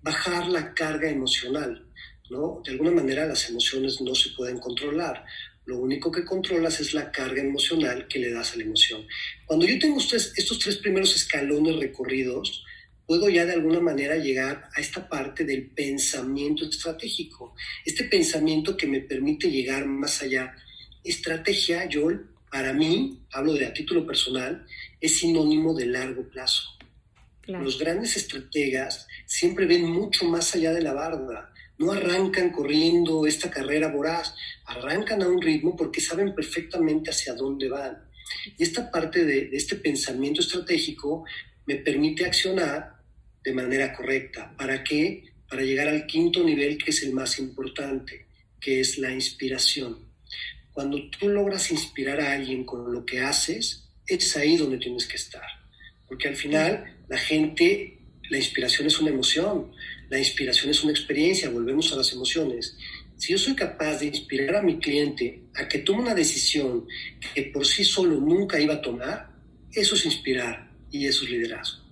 [0.03, 1.87] bajar la carga emocional.
[2.31, 2.61] ¿no?
[2.65, 5.25] De alguna manera las emociones no se pueden controlar.
[5.67, 9.07] Lo único que controlas es la carga emocional que le das a la emoción.
[9.47, 12.65] Cuando yo tengo estos, estos tres primeros escalones recorridos,
[13.07, 18.87] puedo ya de alguna manera llegar a esta parte del pensamiento estratégico, este pensamiento que
[18.87, 20.55] me permite llegar más allá.
[21.03, 22.09] Estrategia, yo,
[22.51, 24.67] para mí, hablo de a título personal,
[25.01, 26.71] es sinónimo de largo plazo.
[27.47, 33.51] Los grandes estrategas siempre ven mucho más allá de la barda, no arrancan corriendo esta
[33.51, 34.35] carrera voraz,
[34.67, 37.99] arrancan a un ritmo porque saben perfectamente hacia dónde van.
[38.57, 41.25] Y esta parte de, este pensamiento estratégico
[41.67, 42.95] me permite accionar
[43.43, 44.55] de manera correcta.
[44.57, 45.33] ¿Para qué?
[45.49, 48.27] Para llegar al quinto nivel que es el más importante,
[48.61, 49.99] que es la inspiración.
[50.73, 55.17] Cuando tú logras inspirar a alguien con lo que haces, es ahí donde tienes que
[55.17, 55.47] estar.
[56.07, 57.99] Porque al final la gente,
[58.31, 59.73] la inspiración es una emoción,
[60.15, 62.79] la inspiración es una experiencia, volvemos a las emociones.
[63.17, 66.87] Si yo soy capaz de inspirar a mi cliente a que tome una decisión
[67.35, 69.31] que por sí solo nunca iba a tomar,
[69.73, 71.83] eso es inspirar y eso es liderazgo.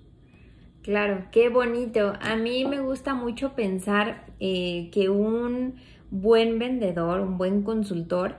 [0.83, 2.13] Claro, qué bonito.
[2.21, 5.81] A mí me gusta mucho pensar eh, que un
[6.13, 8.37] buen vendedor, un buen consultor,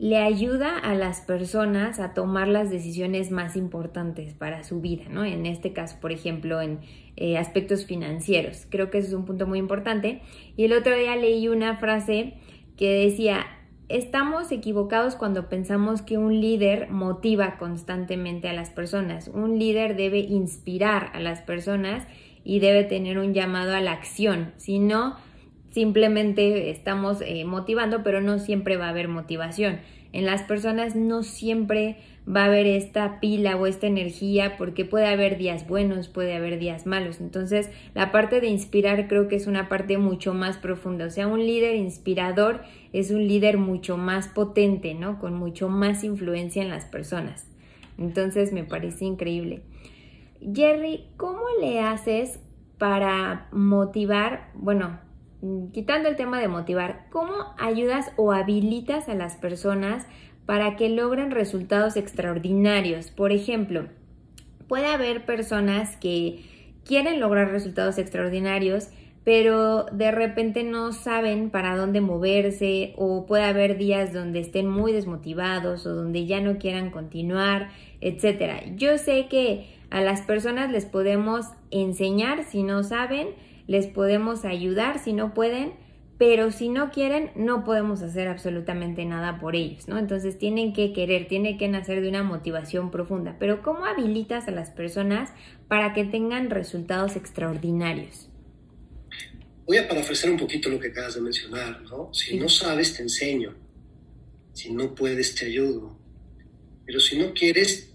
[0.00, 5.24] le ayuda a las personas a tomar las decisiones más importantes para su vida, ¿no?
[5.24, 6.80] En este caso, por ejemplo, en
[7.16, 8.66] eh, aspectos financieros.
[8.70, 10.22] Creo que eso es un punto muy importante.
[10.56, 12.34] Y el otro día leí una frase
[12.76, 13.44] que decía,
[13.88, 19.26] estamos equivocados cuando pensamos que un líder motiva constantemente a las personas.
[19.26, 22.06] Un líder debe inspirar a las personas
[22.44, 24.52] y debe tener un llamado a la acción.
[24.58, 25.16] Si no,
[25.78, 29.78] simplemente estamos eh, motivando, pero no siempre va a haber motivación.
[30.12, 35.06] En las personas no siempre va a haber esta pila o esta energía porque puede
[35.06, 37.20] haber días buenos, puede haber días malos.
[37.20, 41.06] Entonces, la parte de inspirar creo que es una parte mucho más profunda.
[41.06, 42.62] O sea, un líder inspirador
[42.92, 45.20] es un líder mucho más potente, ¿no?
[45.20, 47.46] Con mucho más influencia en las personas.
[47.98, 49.62] Entonces, me parece increíble.
[50.40, 52.40] Jerry, ¿cómo le haces
[52.78, 54.98] para motivar, bueno,
[55.72, 60.06] quitando el tema de motivar, ¿cómo ayudas o habilitas a las personas
[60.48, 63.10] para que logren resultados extraordinarios.
[63.10, 63.84] Por ejemplo,
[64.66, 66.42] puede haber personas que
[66.86, 68.88] quieren lograr resultados extraordinarios,
[69.24, 74.94] pero de repente no saben para dónde moverse o puede haber días donde estén muy
[74.94, 77.68] desmotivados o donde ya no quieran continuar,
[78.00, 78.74] etc.
[78.74, 83.28] Yo sé que a las personas les podemos enseñar si no saben,
[83.68, 85.74] les podemos ayudar si no pueden,
[86.18, 89.98] pero si no quieren, no podemos hacer absolutamente nada por ellos, ¿no?
[89.98, 93.36] Entonces tienen que querer, tienen que nacer de una motivación profunda.
[93.38, 95.30] Pero ¿cómo habilitas a las personas
[95.68, 98.28] para que tengan resultados extraordinarios?
[99.64, 102.12] Voy a parafrasear un poquito lo que acabas de mencionar, ¿no?
[102.12, 103.54] Si no sabes, te enseño.
[104.54, 105.96] Si no puedes, te ayudo.
[106.84, 107.94] Pero si no quieres,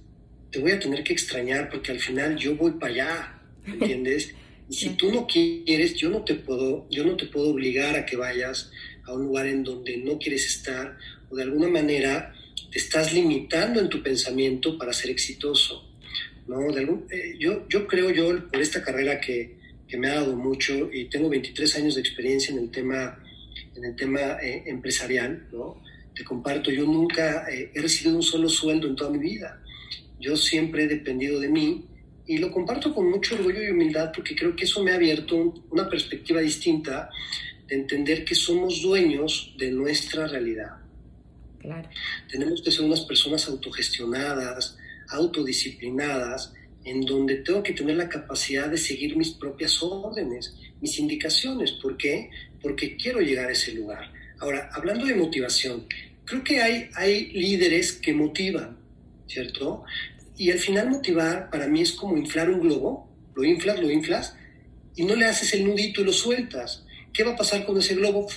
[0.50, 4.34] te voy a tener que extrañar porque al final yo voy para allá, ¿entiendes?
[4.69, 8.06] Y si tú no quieres, yo no te puedo, yo no te puedo obligar a
[8.06, 8.71] que vayas
[9.06, 10.97] a un lugar en donde no quieres estar
[11.30, 12.34] o de alguna manera
[12.71, 15.89] te estás limitando en tu pensamiento para ser exitoso.
[16.47, 16.69] ¿no?
[16.78, 21.06] Eh, yo, yo creo yo, por esta carrera que, que, me ha dado mucho y
[21.06, 23.19] tengo 23 años de experiencia en el tema,
[23.76, 25.82] en el tema eh, empresarial, ¿no?
[26.15, 29.62] te comparto, yo nunca eh, he recibido un solo sueldo en toda mi vida.
[30.19, 31.86] Yo siempre he dependido de mí
[32.26, 35.54] y lo comparto con mucho orgullo y humildad porque creo que eso me ha abierto
[35.70, 37.10] una perspectiva distinta
[37.68, 40.78] de entender que somos dueños de nuestra realidad.
[41.60, 41.90] Claro.
[42.30, 44.78] Tenemos que ser unas personas autogestionadas,
[45.10, 46.54] autodisciplinadas,
[46.86, 51.72] en donde tengo que tener la capacidad de seguir mis propias órdenes, mis indicaciones.
[51.72, 52.30] ¿Por qué?
[52.62, 54.12] Porque quiero llegar a ese lugar.
[54.40, 55.86] Ahora, hablando de motivación,
[56.26, 58.78] creo que hay, hay líderes que motivan,
[59.28, 59.86] ¿cierto?
[60.36, 64.36] Y al final motivar para mí es como inflar un globo, lo inflas, lo inflas,
[64.96, 66.86] y no le haces el nudito y lo sueltas.
[67.13, 68.28] ¿Qué va a pasar con ese globo?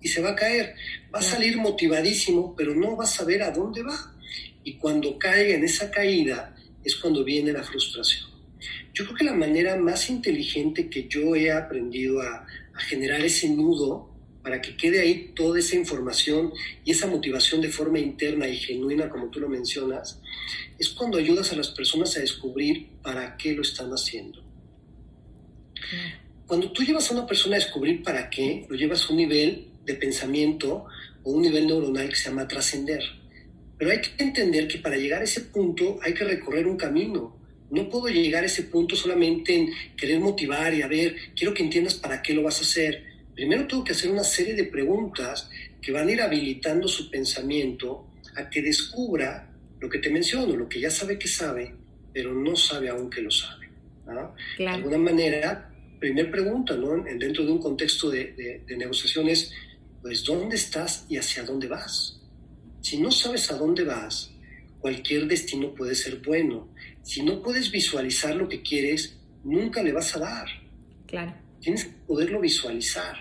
[0.00, 0.74] Y se va a caer.
[1.14, 4.14] Va a salir motivadísimo, pero no va a saber a dónde va.
[4.64, 8.30] Y cuando caiga en esa caída es cuando viene la frustración.
[8.92, 13.48] Yo creo que la manera más inteligente que yo he aprendido a, a generar ese
[13.48, 14.11] nudo
[14.42, 16.52] para que quede ahí toda esa información
[16.84, 20.20] y esa motivación de forma interna y genuina, como tú lo mencionas,
[20.78, 24.42] es cuando ayudas a las personas a descubrir para qué lo están haciendo.
[26.46, 29.68] Cuando tú llevas a una persona a descubrir para qué, lo llevas a un nivel
[29.84, 30.86] de pensamiento
[31.22, 33.02] o un nivel neuronal que se llama trascender.
[33.78, 37.36] Pero hay que entender que para llegar a ese punto hay que recorrer un camino.
[37.70, 41.62] No puedo llegar a ese punto solamente en querer motivar y a ver, quiero que
[41.62, 45.48] entiendas para qué lo vas a hacer primero tengo que hacer una serie de preguntas
[45.80, 48.06] que van a ir habilitando su pensamiento
[48.36, 51.74] a que descubra lo que te menciono, lo que ya sabe que sabe,
[52.12, 53.62] pero no sabe aún que lo sabe.
[54.58, 57.02] De alguna manera, primer pregunta, ¿no?
[57.02, 59.52] Dentro de un contexto de, de, negociaciones,
[60.00, 62.20] pues, ¿dónde estás y hacia dónde vas?
[62.80, 64.32] Si no sabes a dónde vas,
[64.80, 66.68] cualquier destino puede ser bueno.
[67.02, 70.46] Si no puedes visualizar lo que quieres, nunca le vas a dar.
[71.06, 71.34] Claro.
[71.62, 73.16] Tienes que poderlo visualizar.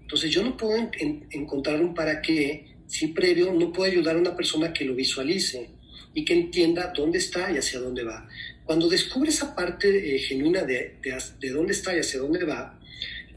[0.00, 0.90] Entonces yo no puedo
[1.30, 5.70] encontrar un para qué si previo no puedo ayudar a una persona que lo visualice
[6.14, 8.28] y que entienda dónde está y hacia dónde va.
[8.64, 12.78] Cuando descubre esa parte eh, genuina de, de, dónde está y hacia dónde va,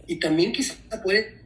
[0.07, 1.37] y también quizá puede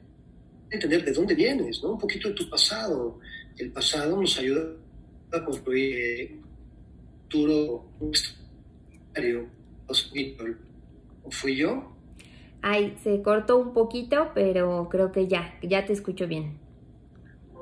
[0.71, 1.91] entender de dónde vienes, ¿no?
[1.93, 3.19] Un poquito de tu pasado.
[3.57, 4.75] El pasado nos ayuda
[5.31, 6.39] a construir eh,
[7.29, 8.11] futuro, un
[11.23, 11.95] ¿O fui yo?
[12.61, 16.57] Ay, se cortó un poquito, pero creo que ya, ya te escucho bien.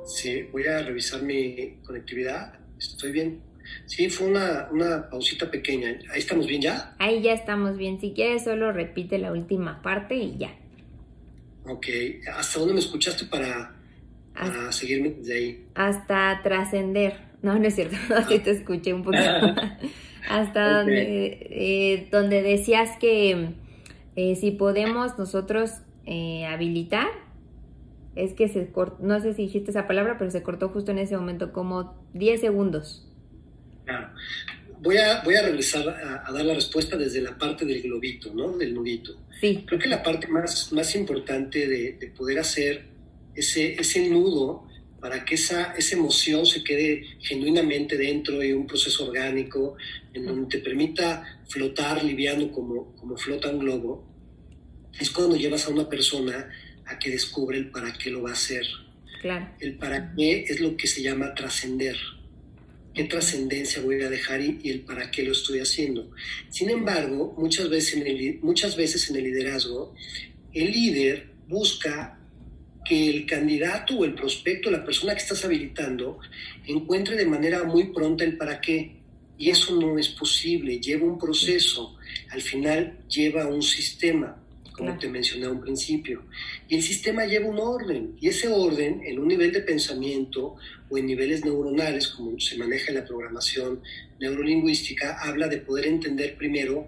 [0.05, 2.53] Sí, voy a revisar mi conectividad.
[2.77, 3.41] Estoy bien.
[3.85, 5.99] Sí, fue una, una pausita pequeña.
[6.11, 6.95] Ahí estamos bien ya.
[6.99, 7.99] Ahí ya estamos bien.
[7.99, 10.55] Si quieres, solo repite la última parte y ya.
[11.65, 11.87] Ok.
[12.33, 13.75] ¿Hasta dónde me escuchaste para,
[14.71, 15.67] seguirme desde ahí?
[15.75, 17.17] Hasta trascender.
[17.41, 17.97] No, no es cierto.
[18.15, 19.23] Así te escuché un poquito.
[20.29, 23.53] Hasta donde, eh, donde decías que
[24.17, 25.69] eh, si podemos nosotros
[26.07, 27.07] eh, habilitar,
[28.15, 30.97] es que se cortó, no sé si dijiste esa palabra, pero se cortó justo en
[30.97, 33.07] ese momento, como 10 segundos.
[33.85, 34.09] Claro.
[34.81, 38.57] Voy a, voy a regresar a, dar la respuesta desde la parte del globito, ¿no?
[38.57, 39.13] Del nudito.
[39.39, 39.63] Sí.
[39.67, 42.85] Creo que la parte más, más importante de, de poder hacer
[43.35, 44.67] ese, ese nudo
[45.07, 49.77] para que esa, esa emoción se quede genuinamente dentro de un proceso orgánico
[50.13, 54.05] en donde te permita flotar liviano como, como flota un globo,
[54.99, 56.49] es cuando llevas a una persona
[56.85, 58.65] a que descubre el para qué lo va a hacer.
[59.21, 59.49] Claro.
[59.61, 61.95] El para qué es lo que se llama trascender.
[62.93, 66.11] ¿Qué trascendencia voy a dejar y, el para qué lo estoy haciendo?
[66.49, 69.95] Sin embargo, muchas veces, en el, muchas veces en el liderazgo,
[70.53, 72.16] el líder busca
[72.87, 76.19] que el candidato o el prospecto, la persona que estás habilitando,
[76.65, 78.95] encuentre de manera muy pronta el para qué.
[79.37, 81.95] Y eso no es posible, lleva un proceso,
[82.31, 86.23] al final lleva un sistema, como te mencioné a un principio.
[86.67, 90.55] Y el sistema lleva un orden, y ese orden, en un nivel de pensamiento
[90.89, 93.81] o en niveles neuronales, como se maneja en la programación
[94.19, 96.87] neurolingüística, habla de poder entender primero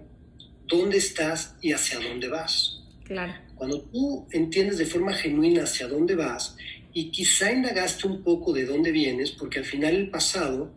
[0.66, 2.82] dónde estás y hacia dónde vas.
[3.04, 3.34] Claro.
[3.60, 6.56] Cuando tú entiendes de forma genuina hacia dónde vas
[6.94, 10.74] y quizá indagaste un poco de dónde vienes, porque al final el pasado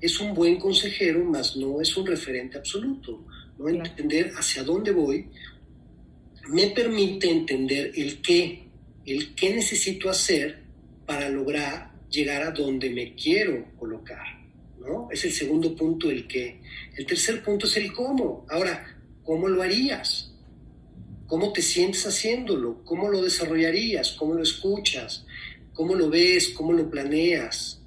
[0.00, 3.24] es un buen consejero, mas no es un referente absoluto.
[3.56, 3.68] ¿no?
[3.68, 5.28] Entender hacia dónde voy
[6.48, 8.66] me permite entender el qué,
[9.06, 10.58] el qué necesito hacer
[11.06, 14.26] para lograr llegar a donde me quiero colocar.
[14.80, 15.06] ¿no?
[15.12, 16.60] Es el segundo punto, el qué.
[16.96, 18.44] El tercer punto es el cómo.
[18.50, 20.33] Ahora, ¿cómo lo harías?
[21.26, 22.84] ¿Cómo te sientes haciéndolo?
[22.84, 24.12] ¿Cómo lo desarrollarías?
[24.12, 25.24] ¿Cómo lo escuchas?
[25.72, 26.50] ¿Cómo lo ves?
[26.50, 27.80] ¿Cómo lo planeas?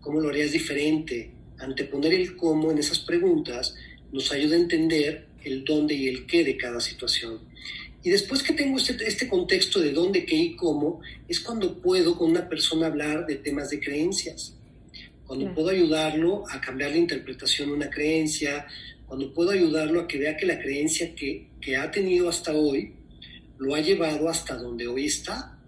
[0.00, 1.30] ¿Cómo lo harías diferente?
[1.58, 3.74] Anteponer el cómo en esas preguntas
[4.12, 7.40] nos ayuda a entender el dónde y el qué de cada situación.
[8.02, 12.16] Y después que tengo este, este contexto de dónde, qué y cómo, es cuando puedo
[12.16, 14.54] con una persona hablar de temas de creencias.
[15.26, 18.66] Cuando puedo ayudarlo a cambiar la interpretación de una creencia,
[19.06, 22.94] cuando puedo ayudarlo a que vea que la creencia que, ha tenido hasta hoy
[23.58, 25.58] lo ha llevado hasta donde hoy está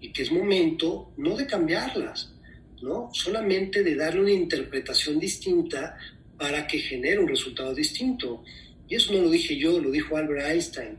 [0.00, 2.34] y que es momento no de cambiarlas,
[2.82, 3.10] ¿no?
[3.12, 5.96] Solamente de darle una interpretación distinta
[6.38, 8.42] para que genere un resultado distinto.
[8.88, 10.98] Y eso no lo dije yo, lo dijo Albert Einstein,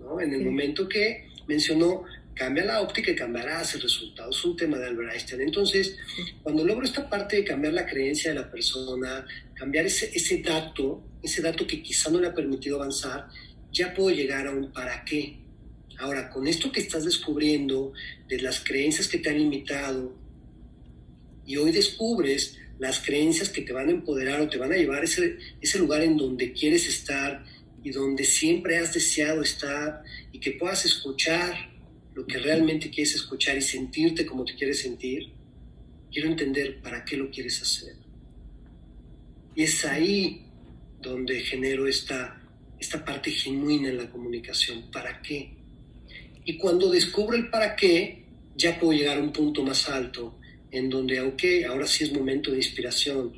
[0.00, 0.20] ¿no?
[0.20, 2.04] En el momento que mencionó
[2.34, 4.30] cambia la óptica y cambiarás el resultado.
[4.30, 5.42] Es un tema de Albert Einstein.
[5.42, 5.96] Entonces,
[6.42, 11.02] cuando logro esta parte de cambiar la creencia de la persona, cambiar ese, ese dato,
[11.22, 13.28] ese dato que quizá no le ha permitido avanzar,
[13.72, 15.38] ya puedo llegar a un para qué.
[15.98, 17.92] Ahora, con esto que estás descubriendo,
[18.28, 20.14] de las creencias que te han limitado,
[21.44, 25.00] y hoy descubres las creencias que te van a empoderar o te van a llevar
[25.00, 27.44] a ese, ese lugar en donde quieres estar
[27.82, 31.70] y donde siempre has deseado estar y que puedas escuchar
[32.14, 35.32] lo que realmente quieres escuchar y sentirte como te quieres sentir,
[36.12, 37.94] quiero entender para qué lo quieres hacer.
[39.54, 40.42] Y es ahí
[41.00, 42.37] donde genero esta,
[42.78, 44.90] esta parte genuina en la comunicación.
[44.90, 45.50] ¿Para qué?
[46.44, 48.24] Y cuando descubro el para qué,
[48.56, 50.38] ya puedo llegar a un punto más alto,
[50.70, 53.32] en donde, ok, ahora sí es momento de inspiración.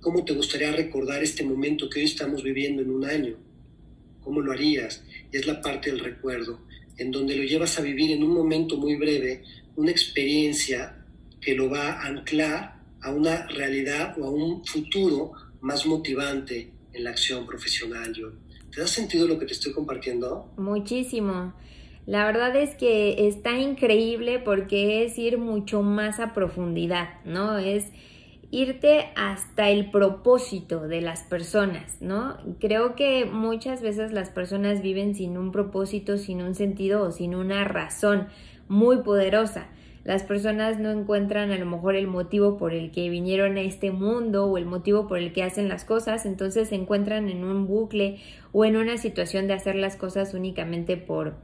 [0.00, 3.36] ¿Cómo te gustaría recordar este momento que hoy estamos viviendo en un año?
[4.20, 5.02] ¿Cómo lo harías?
[5.32, 6.60] Es la parte del recuerdo
[6.96, 9.42] en donde lo llevas a vivir en un momento muy breve,
[9.76, 11.04] una experiencia
[11.40, 17.04] que lo va a anclar a una realidad o a un futuro más motivante en
[17.04, 18.12] la acción profesional.
[18.14, 18.32] Yo
[18.74, 20.50] ¿Te da sentido lo que te estoy compartiendo?
[20.56, 21.54] Muchísimo.
[22.06, 27.56] La verdad es que está increíble porque es ir mucho más a profundidad, ¿no?
[27.56, 27.86] Es
[28.50, 32.36] irte hasta el propósito de las personas, ¿no?
[32.60, 37.34] Creo que muchas veces las personas viven sin un propósito, sin un sentido o sin
[37.34, 38.28] una razón
[38.68, 39.68] muy poderosa.
[40.04, 43.90] Las personas no encuentran a lo mejor el motivo por el que vinieron a este
[43.90, 47.66] mundo o el motivo por el que hacen las cosas, entonces se encuentran en un
[47.66, 48.18] bucle
[48.52, 51.36] o en una situación de hacer las cosas únicamente por,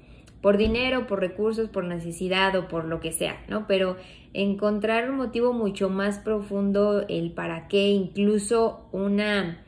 [0.43, 3.67] por dinero, por recursos, por necesidad o por lo que sea, ¿no?
[3.67, 3.97] Pero
[4.35, 9.65] encontrar un motivo mucho más profundo, el para qué, incluso una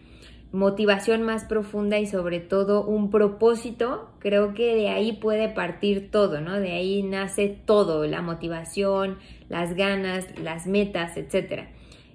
[0.52, 6.40] motivación más profunda y sobre todo un propósito, creo que de ahí puede partir todo,
[6.40, 6.60] ¿no?
[6.60, 11.64] De ahí nace todo, la motivación, las ganas, las metas, etc.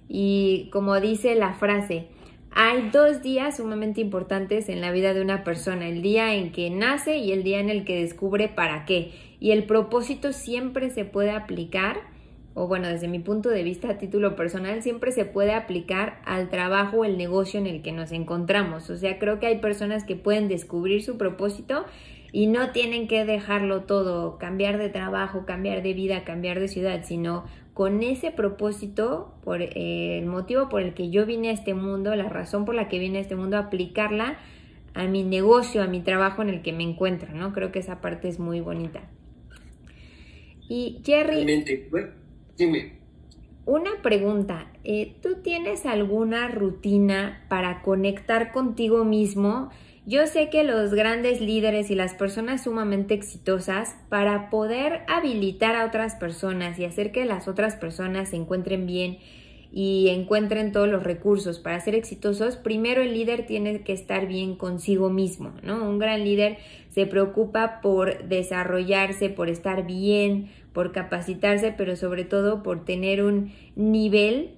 [0.08, 2.08] Y como dice la frase,
[2.52, 6.70] hay dos días sumamente importantes en la vida de una persona, el día en que
[6.70, 9.12] nace y el día en el que descubre para qué.
[9.40, 11.98] Y el propósito siempre se puede aplicar,
[12.58, 16.50] o bueno, desde mi punto de vista a título personal, siempre se puede aplicar al
[16.50, 18.90] trabajo el negocio en el que nos encontramos.
[18.90, 21.86] O sea, creo que hay personas que pueden descubrir su propósito
[22.32, 27.04] y no tienen que dejarlo todo, cambiar de trabajo, cambiar de vida, cambiar de ciudad,
[27.06, 27.46] sino
[27.76, 32.16] con ese propósito, por eh, el motivo por el que yo vine a este mundo,
[32.16, 34.40] la razón por la que vine a este mundo, aplicarla
[34.96, 37.54] a mi negocio, a mi trabajo en el que me encuentro, ¿no?
[37.54, 39.02] Creo que esa parte es muy bonita.
[40.68, 41.46] Y Jerry,
[43.66, 49.72] Una pregunta, eh, ¿tú tienes alguna rutina para conectar contigo mismo?
[50.06, 55.86] Yo sé que los grandes líderes y las personas sumamente exitosas, para poder habilitar a
[55.86, 59.18] otras personas y hacer que las otras personas se encuentren bien
[59.70, 64.56] y encuentren todos los recursos para ser exitosos, primero el líder tiene que estar bien
[64.56, 65.90] consigo mismo, ¿no?
[65.90, 66.58] Un gran líder
[66.90, 73.52] se preocupa por desarrollarse, por estar bien, por capacitarse, pero sobre todo por tener un
[73.76, 74.52] nivel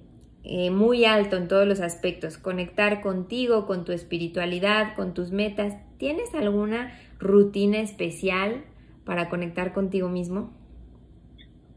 [0.44, 5.72] eh, muy alto en todos los aspectos, conectar contigo, con tu espiritualidad, con tus metas.
[5.96, 8.66] ¿Tienes alguna rutina especial
[9.06, 10.54] para conectar contigo mismo?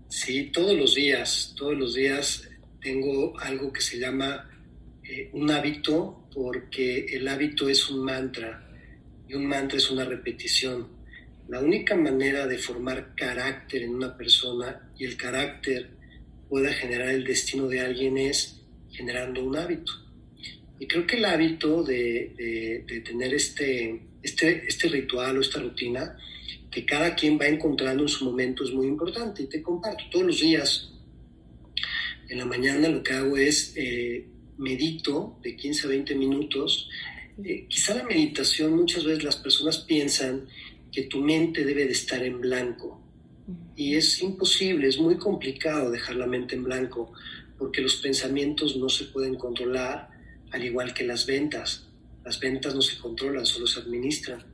[0.10, 2.50] Sí, todos los días, todos los días
[2.82, 4.50] tengo algo que se llama
[5.06, 8.70] eh, un hábito, porque el hábito es un mantra
[9.26, 10.90] y un mantra es una repetición.
[11.48, 15.90] La única manera de formar carácter en una persona y el carácter
[16.50, 19.92] pueda generar el destino de alguien es generando un hábito.
[20.80, 26.18] Y creo que el hábito de, tener este, este, este ritual o esta rutina
[26.74, 29.44] que cada quien va encontrando en su momento es muy importante.
[29.44, 30.92] Y te comparto, todos los días
[32.30, 34.26] en la mañana lo que hago es eh,
[34.58, 36.90] medito de 15 a 20 minutos.
[37.44, 40.48] Eh, quizá la meditación muchas veces las personas piensan
[40.94, 43.04] que tu mente debe de estar en blanco
[43.76, 47.12] y es imposible, es muy complicado dejar la mente en blanco,
[47.58, 50.10] porque los pensamientos no se pueden controlar,
[50.52, 51.90] al igual que las ventas.
[52.24, 54.46] Las ventas no se controlan, solo se administran.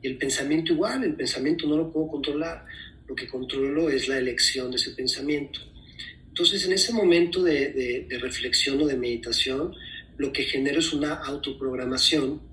[0.00, 2.64] Y el pensamiento igual, el pensamiento no lo puedo controlar,
[3.06, 5.60] lo que controlo es la elección de ese pensamiento.
[6.28, 9.74] Entonces, en ese momento de, de reflexión o de meditación,
[10.16, 12.49] lo que genero es una autoprogramación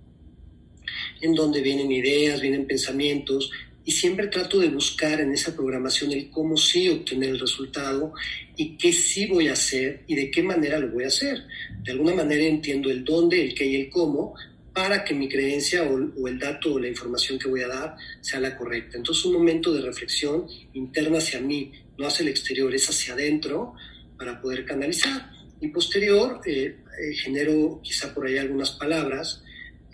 [1.21, 3.51] en donde vienen ideas, vienen pensamientos,
[3.87, 8.11] y siempre trato de buscar en esa programación el cómo sí obtener el resultado
[8.57, 11.45] y qué sí voy a hacer y de qué manera lo voy a hacer.
[11.83, 14.35] De alguna manera entiendo el dónde, el qué y el cómo
[14.73, 18.41] para que mi creencia o, el dato o la información que voy a dar sea
[18.41, 18.97] la correcta.
[18.97, 23.73] Entonces un momento de reflexión interna hacia mí, no hacia el exterior, es hacia adentro
[24.17, 25.31] para poder canalizar.
[25.61, 29.43] Y posterior eh, eh, genero quizá por ahí algunas palabras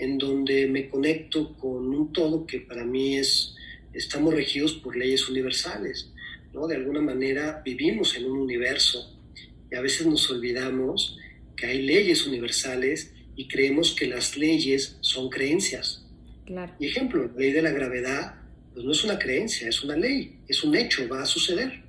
[0.04, 3.56] en donde me conecto con un todo que para mí es
[3.94, 6.12] estamos regidos por leyes universales,
[6.52, 6.68] ¿no?
[6.68, 9.20] De alguna manera vivimos en un universo
[9.72, 11.18] y a veces nos olvidamos
[11.56, 16.06] que hay leyes universales y creemos que las leyes son creencias.
[16.46, 16.74] Claro.
[16.80, 18.36] Y ejemplo, la ley de la gravedad,
[18.74, 21.84] pues no es una creencia, es una ley, es un hecho, va a suceder.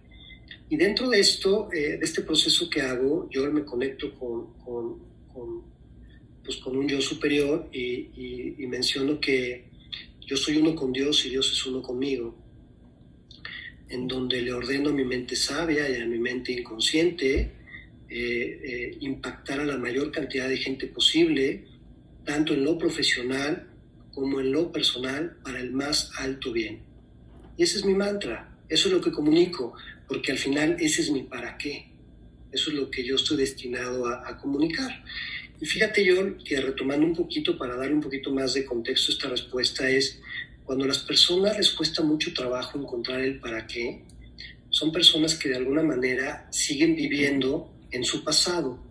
[0.71, 5.74] Y dentro de esto, eh, de este proceso que hago, yo me conecto con, con,
[6.45, 9.71] pues con un yo superior y, menciono que
[10.27, 12.37] yo soy uno con Dios y Dios es uno conmigo,
[13.89, 17.53] en donde le ordeno a mi mente sabia y a mi mente inconsciente
[18.09, 21.67] eh, eh, impactar a la mayor cantidad de gente posible,
[22.25, 23.71] tanto en lo profesional
[24.13, 26.81] como en lo personal, para el más alto bien.
[27.57, 29.75] Y ese es mi mantra, eso es lo que comunico,
[30.09, 31.91] porque al final ese es mi para qué,
[32.53, 35.05] eso es lo que yo estoy destinado a comunicar.
[35.61, 39.15] Y fíjate yo que retomando un poquito para darle un poquito más de contexto a
[39.15, 40.21] esta respuesta es
[40.65, 44.03] cuando a las personas les cuesta mucho trabajo encontrar el para qué,
[44.71, 48.83] son personas que de alguna manera siguen viviendo en su pasado.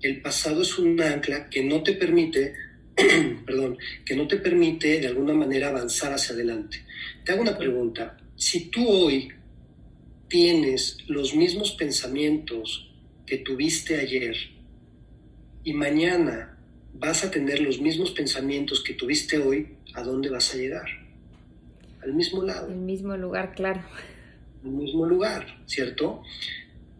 [0.00, 2.54] El pasado es un ancla que no te permite,
[3.46, 6.84] perdón, que no te permite de alguna manera avanzar hacia adelante.
[7.24, 8.16] Te hago una pregunta.
[8.34, 9.30] Si tú hoy
[10.28, 12.90] tienes los mismos pensamientos
[13.24, 14.36] que tuviste ayer
[15.64, 16.58] y mañana
[16.92, 20.86] vas a tener los mismos pensamientos que tuviste hoy, ¿a dónde vas a llegar?
[22.02, 22.68] Al mismo lado.
[22.68, 23.82] Al mismo lugar, claro.
[24.62, 26.22] Al mismo lugar, ¿cierto?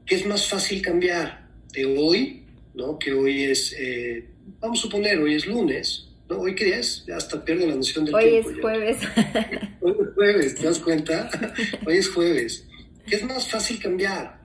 [0.07, 2.45] ¿Qué es más fácil cambiar de hoy,
[2.75, 2.99] ¿no?
[2.99, 6.39] Que hoy es, eh, vamos a suponer, hoy es lunes, ¿no?
[6.39, 7.05] ¿Hoy qué es?
[7.07, 8.49] Ya hasta pierdo la noción del tiempo.
[8.49, 8.97] Hoy es jueves.
[9.81, 11.31] Hoy es jueves, ¿te das cuenta?
[11.87, 12.67] hoy es jueves.
[13.07, 14.41] ¿Qué es más fácil cambiar?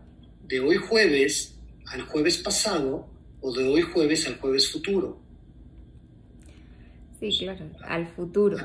[0.46, 1.56] ¿De hoy jueves
[1.86, 3.08] al jueves pasado
[3.42, 5.20] o de hoy jueves al jueves futuro?
[7.20, 8.58] Sí, claro, al futuro.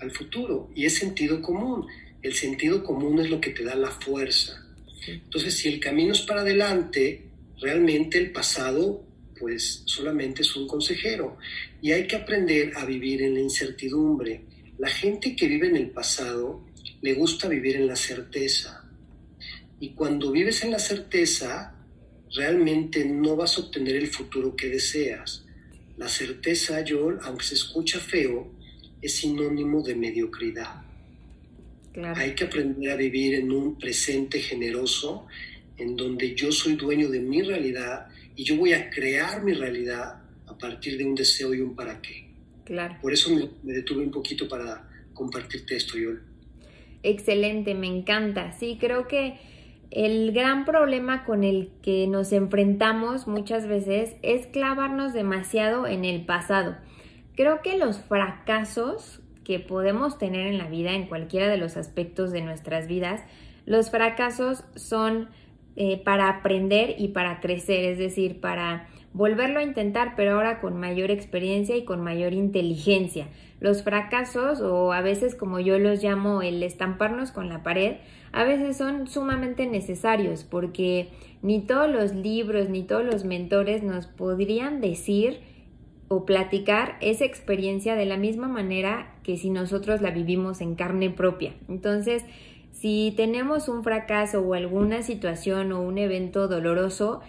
[0.00, 0.70] Al, futuro.
[0.74, 1.86] Y es sentido común.
[2.22, 4.66] El sentido común es lo que te da la fuerza.
[5.06, 7.26] Entonces, si el camino es para adelante,
[7.60, 9.04] realmente el pasado,
[9.38, 11.38] pues solamente es un consejero.
[11.80, 14.42] Y hay que aprender a vivir en la incertidumbre.
[14.78, 16.64] La gente que vive en el pasado
[17.02, 18.84] le gusta vivir en la certeza.
[19.78, 21.75] Y cuando vives en la certeza,
[22.34, 25.44] realmente no vas a obtener el futuro que deseas.
[25.96, 28.52] La certeza, Joel, aunque se escucha feo,
[29.00, 30.82] es sinónimo de mediocridad.
[32.14, 35.26] Hay que aprender a vivir en un presente generoso,
[35.78, 40.22] en donde yo soy dueño de mi realidad y yo voy a crear mi realidad
[40.46, 42.28] a partir de un deseo y un para qué.
[42.64, 42.96] Claro.
[43.00, 46.20] Por eso me, me detuve un poquito para compartirte esto, Joel.
[47.02, 48.52] Excelente, me encanta.
[48.52, 49.38] Sí, creo que
[49.96, 56.26] el gran problema con el que nos enfrentamos muchas veces es clavarnos demasiado en el
[56.26, 56.76] pasado.
[57.34, 62.30] Creo que los fracasos que podemos tener en la vida, en cualquiera de los aspectos
[62.30, 63.22] de nuestras vidas,
[63.64, 65.30] los fracasos son
[65.76, 70.78] eh, para aprender y para crecer, es decir, para volverlo a intentar, pero ahora con
[70.78, 73.28] mayor experiencia y con mayor inteligencia.
[73.58, 77.96] Los fracasos, o a veces como yo los llamo el estamparnos con la pared,
[78.32, 81.08] a veces son sumamente necesarios porque
[81.42, 85.40] ni todos los libros ni todos los mentores nos podrían decir
[86.08, 91.10] o platicar esa experiencia de la misma manera que si nosotros la vivimos en carne
[91.10, 91.54] propia.
[91.68, 92.24] Entonces,
[92.72, 97.22] si tenemos un fracaso o alguna situación o un evento doloroso,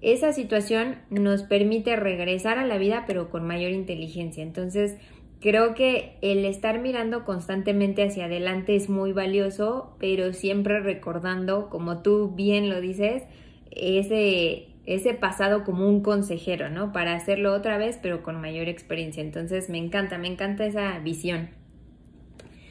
[0.00, 4.42] esa situación nos permite regresar a la vida pero con mayor inteligencia.
[4.42, 4.96] Entonces,
[5.40, 12.02] creo que el estar mirando constantemente hacia adelante es muy valioso, pero siempre recordando, como
[12.02, 13.22] tú bien lo dices,
[13.70, 16.92] ese, ese pasado como un consejero, ¿no?
[16.92, 19.22] Para hacerlo otra vez, pero con mayor experiencia.
[19.22, 21.50] Entonces, me encanta, me encanta esa visión.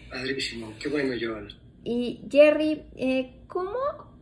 [0.09, 1.55] Padrísimo, qué bueno, Joel.
[1.84, 3.72] Y Jerry, eh, ¿cómo,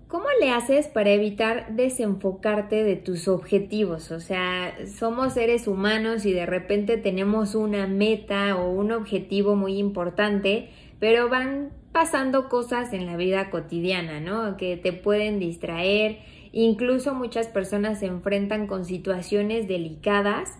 [0.07, 4.11] ¿cómo le haces para evitar desenfocarte de tus objetivos?
[4.11, 9.77] O sea, somos seres humanos y de repente tenemos una meta o un objetivo muy
[9.77, 14.57] importante, pero van pasando cosas en la vida cotidiana, ¿no?
[14.57, 16.19] Que te pueden distraer.
[16.51, 20.59] Incluso muchas personas se enfrentan con situaciones delicadas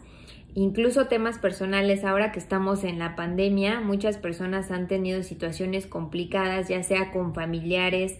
[0.55, 6.69] incluso temas personales, ahora que estamos en la pandemia, muchas personas han tenido situaciones complicadas,
[6.69, 8.17] ya sea con familiares,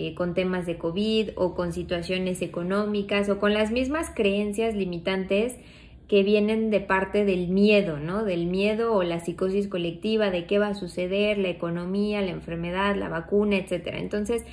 [0.00, 5.56] eh, con temas de COVID o con situaciones económicas o con las mismas creencias limitantes
[6.06, 8.24] que vienen de parte del miedo, ¿no?
[8.24, 12.94] Del miedo o la psicosis colectiva, de qué va a suceder, la economía, la enfermedad,
[12.94, 13.98] la vacuna, etcétera.
[13.98, 14.44] Entonces,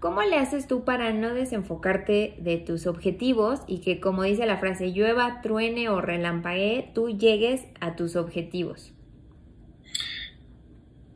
[0.00, 4.56] ¿Cómo le haces tú para no desenfocarte de tus objetivos y que, como dice la
[4.56, 8.94] frase, llueva, truene o relampaguee, tú llegues a tus objetivos?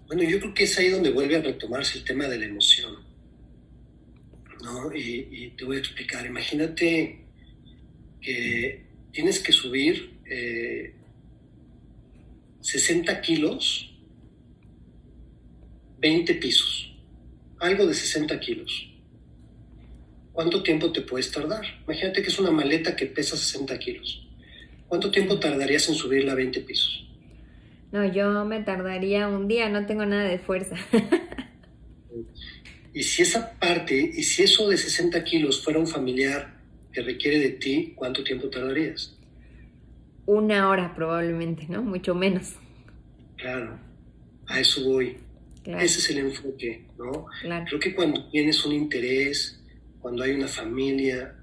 [0.07, 3.14] Bueno, yo creo que es ahí donde vuelve a retomarse el tema de la emoción.
[4.65, 4.95] ¿No?
[4.95, 6.27] Y, te voy a explicar.
[6.27, 7.21] Imagínate
[8.21, 10.19] que tienes que subir
[12.61, 13.95] 60 eh, kilos,
[15.99, 16.95] 20 pisos
[17.65, 18.91] algo de 60 kilos.
[20.33, 21.65] ¿Cuánto tiempo te puedes tardar?
[21.85, 24.27] Imagínate que es una maleta que pesa 60 kilos.
[24.89, 27.07] ¿Cuánto tiempo tardarías en subirla a 20 pisos?
[27.93, 30.77] No, yo me tardaría un día, no tengo nada de fuerza.
[32.95, 36.55] y si esa parte, y si eso de 60 kilos fuera un familiar
[36.93, 39.17] que requiere de ti, ¿cuánto tiempo tardarías?
[40.27, 41.83] Una hora probablemente, ¿no?
[41.83, 42.53] Mucho menos.
[43.37, 43.79] Claro,
[44.47, 45.17] a eso voy.
[45.65, 47.27] Ese es el enfoque, ¿no?
[47.67, 49.61] Creo que cuando tienes un interés,
[50.01, 51.35] cuando hay una familia,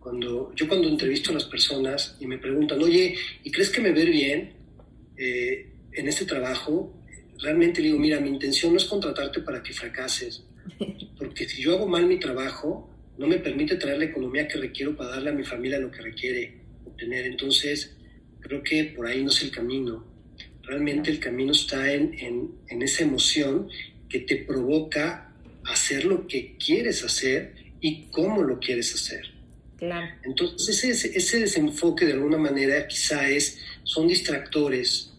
[0.00, 3.92] Cuando, yo cuando entrevisto a las personas y me preguntan, oye, ¿y crees que me
[3.92, 4.54] ver bien
[5.16, 6.94] eh, en este trabajo?
[7.42, 10.44] Realmente digo, mira, mi intención no es contratarte para que fracases,
[11.18, 12.88] porque si yo hago mal mi trabajo,
[13.18, 16.02] no me permite traer la economía que requiero para darle a mi familia lo que
[16.02, 17.26] requiere obtener.
[17.26, 17.96] Entonces,
[18.40, 20.06] creo que por ahí no es el camino.
[20.62, 23.68] Realmente el camino está en, en, en esa emoción
[24.08, 25.32] que te provoca
[25.64, 29.26] hacer lo que quieres hacer y cómo lo quieres hacer.
[29.76, 30.06] Claro.
[30.24, 35.12] Entonces ese, ese desenfoque de alguna manera quizá es, son distractores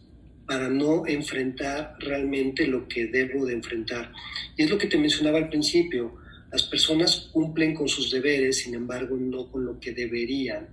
[0.50, 4.12] para no enfrentar realmente lo que debo de enfrentar.
[4.58, 6.16] Y es lo que te mencionaba al principio,
[6.52, 10.68] las personas cumplen con sus deberes, sin embargo no con lo que deberían.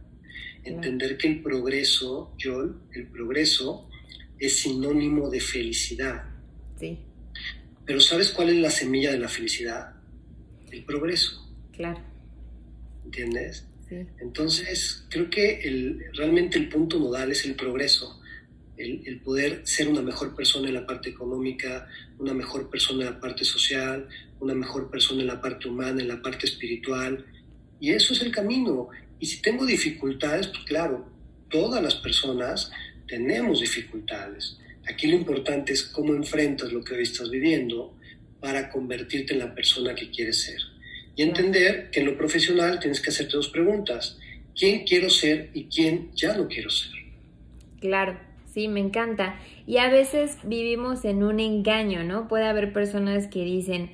[0.65, 3.91] Entender que el progreso, Joel, el progreso
[4.39, 6.25] es sinónimo de felicidad.
[6.81, 6.99] Sí.
[7.85, 9.95] Pero ¿sabes cuál es la semilla de la felicidad?
[10.73, 11.55] El progreso.
[11.73, 12.01] Claro.
[13.05, 13.67] ¿Entiendes?
[13.91, 18.16] Entonces, creo que el, realmente el punto nodal es el progreso,
[18.77, 23.21] el, poder ser una mejor persona en la parte económica, una mejor persona en la
[23.21, 24.09] parte social,
[24.41, 27.25] una mejor persona en la parte humana, en la parte espiritual.
[27.81, 28.89] Y eso es el camino.
[29.19, 31.09] Y si tengo dificultades, pues claro,
[31.49, 32.71] todas las personas
[33.07, 34.59] tenemos dificultades.
[34.89, 37.97] Aquí lo importante es cómo enfrentas lo que hoy estás viviendo
[38.41, 40.61] para convertirte en la persona que quieres ser
[41.17, 44.19] y entender que en lo profesional tienes que hacerte dos preguntas.
[44.55, 46.93] ¿Quién quiero ser y quién ya no quiero ser?
[47.81, 48.19] Claro,
[48.57, 49.37] sí, me encanta.
[49.67, 52.27] Y a veces vivimos en un engaño, ¿no?
[52.27, 53.91] Puede haber personas que dicen,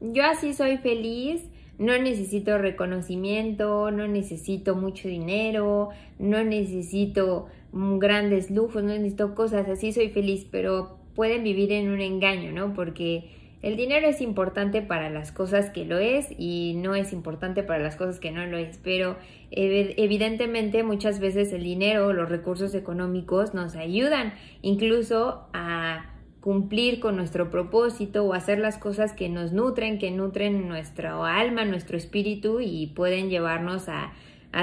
[0.00, 1.44] yo así soy feliz,
[1.78, 9.92] no necesito reconocimiento, no necesito mucho dinero, no necesito grandes lujos, no necesito cosas, así
[9.92, 12.74] soy feliz, pero pueden vivir en un engaño, ¿no?
[12.74, 13.30] Porque
[13.62, 17.78] el dinero es importante para las cosas que lo es y no es importante para
[17.78, 19.16] las cosas que no lo es, pero
[19.52, 26.06] evidentemente muchas veces el dinero, los recursos económicos nos ayudan incluso a
[26.40, 31.64] cumplir con nuestro propósito o hacer las cosas que nos nutren, que nutren nuestro alma,
[31.64, 34.12] nuestro espíritu y pueden llevarnos a,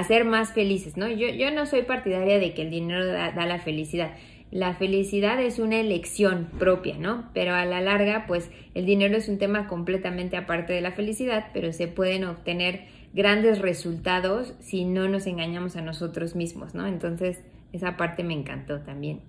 [0.06, 1.08] ser más felices, ¿no?
[1.08, 4.12] Yo, yo no soy partidaria de que el dinero da la felicidad
[4.50, 7.30] la felicidad es una elección propia, ¿no?
[7.34, 11.48] Pero a la larga, pues el dinero es un tema completamente aparte de la felicidad,
[11.54, 16.86] pero se pueden obtener grandes resultados si no nos engañamos a nosotros mismos, ¿no?
[16.86, 17.38] Entonces,
[17.72, 19.20] esa parte me encantó también.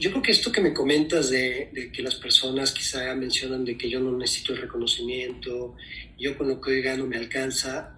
[0.00, 3.88] Yo creo que esto que me comentas de, que las personas quizá mencionan de que
[3.88, 5.74] yo no necesito el reconocimiento,
[6.18, 7.96] yo con lo que hoy gano me alcanza,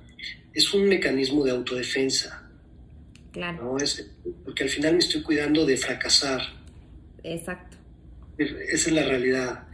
[0.53, 2.40] es un mecanismo de autodefensa.
[3.33, 3.63] Claro.
[3.63, 3.77] ¿no?
[3.79, 4.11] Es,
[4.45, 6.41] porque al final me estoy cuidando de fracasar.
[7.23, 7.77] Exacto.
[8.39, 9.65] Esa es la realidad.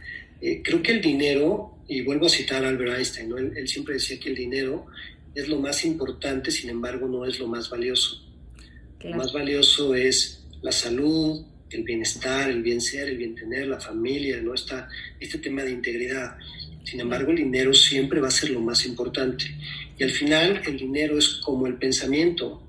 [0.41, 3.37] Eh, creo que el dinero, y vuelvo a citar a Albert Einstein, ¿no?
[3.37, 4.85] él, siempre decía que el dinero
[5.33, 8.23] es lo más importante, sin embargo no es lo más valioso.
[9.03, 13.79] Lo más valioso es la salud, el bienestar, el bien ser, el bien tener, la
[13.79, 14.53] familia, ¿no?
[14.53, 14.89] Está
[15.19, 16.37] este tema de integridad.
[16.83, 19.45] Sin embargo, el dinero siempre va a ser lo más importante.
[19.97, 22.66] Y al final, el dinero es como el pensamiento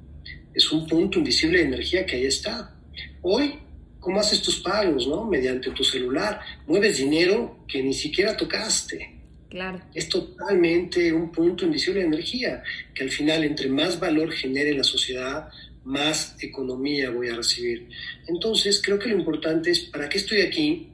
[0.54, 2.74] es un punto invisible de energía que ahí está.
[3.22, 3.54] Hoy,
[4.00, 5.24] ¿cómo haces tus pagos, no?
[5.24, 6.40] Mediante tu celular.
[6.66, 9.14] Mueves dinero que ni siquiera tocaste.
[9.48, 9.80] Claro.
[9.94, 12.62] Es totalmente un punto invisible de energía,
[12.94, 15.48] que al final, entre más valor genere la sociedad,
[15.84, 17.88] más economía voy a recibir.
[18.26, 20.90] Entonces, creo que lo importante es, ¿para qué estoy aquí?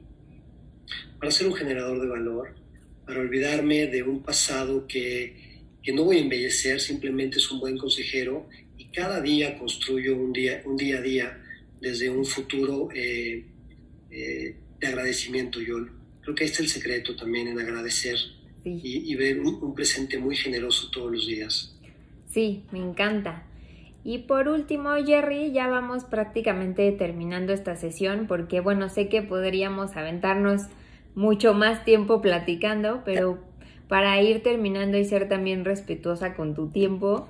[1.19, 2.55] Para ser un generador de valor,
[3.05, 7.77] para olvidarme de un pasado que, que no voy a embellecer, simplemente es un buen
[7.77, 8.47] consejero
[8.95, 11.37] cada día construyo un día, un día a día
[11.81, 13.43] desde un futuro eh,
[14.09, 15.59] eh, de agradecimiento.
[15.59, 15.85] Yo
[16.21, 18.17] creo que este es el secreto también en agradecer
[18.63, 21.77] y, ver un, presente muy generoso todos los días.
[22.31, 23.43] Sí, me encanta.
[24.03, 29.95] Y por último, Jerry, ya vamos prácticamente terminando esta sesión porque, bueno, sé que podríamos
[29.95, 30.63] aventarnos
[31.13, 33.39] mucho más tiempo platicando, pero
[33.87, 37.29] para ir terminando y ser también respetuosa con tu tiempo,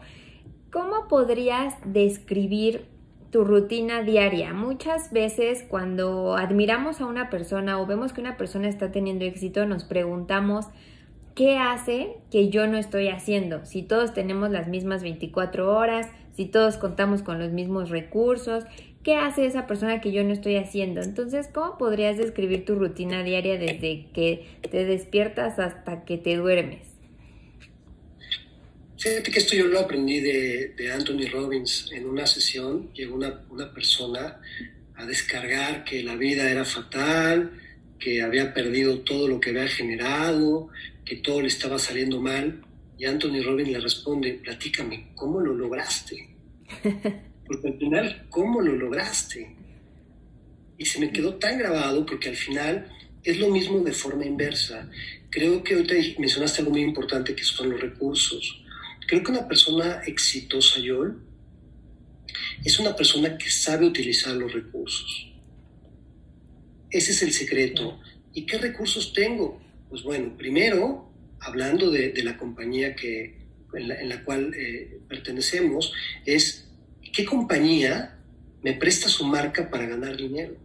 [0.75, 2.83] ¿Cómo podrías describir
[3.31, 4.51] tu rutina diaria?
[4.53, 9.65] Muchas veces cuando admiramos a una persona o vemos que una persona está teniendo éxito,
[9.65, 10.65] nos preguntamos,
[11.33, 13.63] ¿qué hace que yo no estoy haciendo?
[13.63, 18.65] Si todos tenemos las mismas 24 horas, si todos contamos con los mismos recursos,
[19.01, 21.01] ¿qué hace esa persona que yo no estoy haciendo?
[21.01, 26.94] Entonces, ¿cómo podrías describir tu rutina diaria desde que te despiertas hasta que te duermes?
[28.97, 31.89] Fíjate que esto yo lo aprendí de, Anthony Robbins.
[31.91, 34.39] En una sesión llegó una, una, persona
[34.95, 37.51] a descargar que la vida era fatal,
[37.99, 40.69] que había perdido todo lo que había generado,
[41.03, 42.61] que todo le estaba saliendo mal.
[42.97, 46.29] Y Anthony Robbins le responde, platícame, ¿cómo lo lograste?
[47.45, 49.55] Porque al final, ¿cómo lo lograste?
[50.77, 52.91] Y se me quedó tan grabado porque al final
[53.23, 54.89] es lo mismo de forma inversa.
[55.29, 58.64] Creo que ahorita mencionaste algo muy importante que son los recursos.
[59.07, 61.21] Creo que una persona exitosa, Yol,
[62.63, 65.31] es una persona que sabe utilizar los recursos.
[66.89, 67.99] Ese es el secreto.
[68.33, 69.61] ¿Y qué recursos tengo?
[69.89, 73.37] Pues bueno, primero, hablando de, la compañía que,
[73.73, 75.93] en, la, cual eh, pertenecemos,
[76.25, 76.67] es
[77.13, 78.17] qué compañía
[78.63, 80.57] me presta su marca para ganar dinero.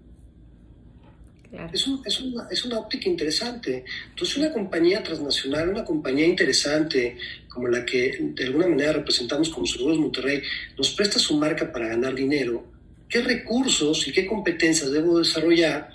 [1.73, 3.85] Es, una, es, una, óptica interesante.
[4.11, 7.17] Entonces, una compañía transnacional, una compañía interesante
[7.51, 10.41] como la que de alguna manera representamos como Seguros Monterrey,
[10.79, 12.65] nos presta su marca para ganar dinero,
[13.09, 15.91] ¿qué recursos y qué competencias debo desarrollar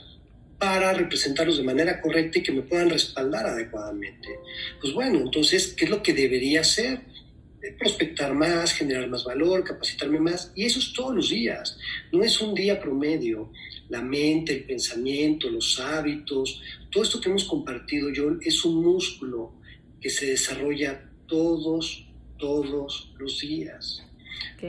[0.59, 4.27] para representarlos de manera correcta y que me puedan respaldar adecuadamente?
[4.81, 6.99] Pues bueno, entonces, ¿qué es lo que debería hacer?
[7.63, 11.77] Eh, prospectar más, generar más valor, capacitarme más, y eso es todos los días,
[12.11, 13.51] no es un día promedio
[13.87, 19.53] la mente, el pensamiento, los hábitos, todo esto que hemos compartido, John, es un músculo
[20.01, 22.05] que se desarrolla todos,
[22.37, 24.03] todos los días.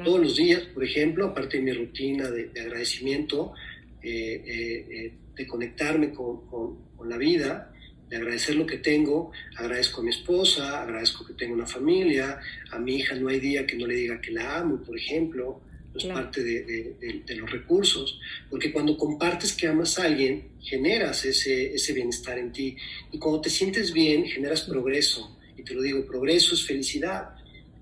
[0.05, 3.55] Todos los días, por ejemplo, aparte de mi rutina de, agradecimiento,
[4.03, 7.73] eh, eh, eh, de conectarme con, con, la vida,
[8.09, 12.41] de agradecer lo que tengo, agradezco a mi esposa, agradezco que tengo una familia,
[12.73, 15.61] a mi hija no hay día que no le diga que la amo, por ejemplo,
[15.95, 18.19] es parte de, los recursos,
[18.51, 22.77] porque cuando compartes que amas a alguien, generas ese, ese bienestar en ti,
[23.13, 25.36] y cuando te sientes bien, generas progreso,
[25.67, 27.37] te lo digo, progreso es felicidad,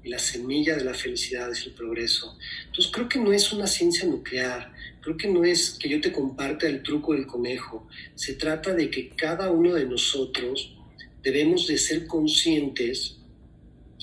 [0.05, 2.37] y la semilla de la felicidad es el progreso.
[2.66, 6.12] Entonces creo que no es una ciencia nuclear, creo que no es que yo te
[6.12, 10.76] comparta el truco del conejo, se trata de que cada uno de nosotros
[11.22, 13.16] debemos de ser conscientes,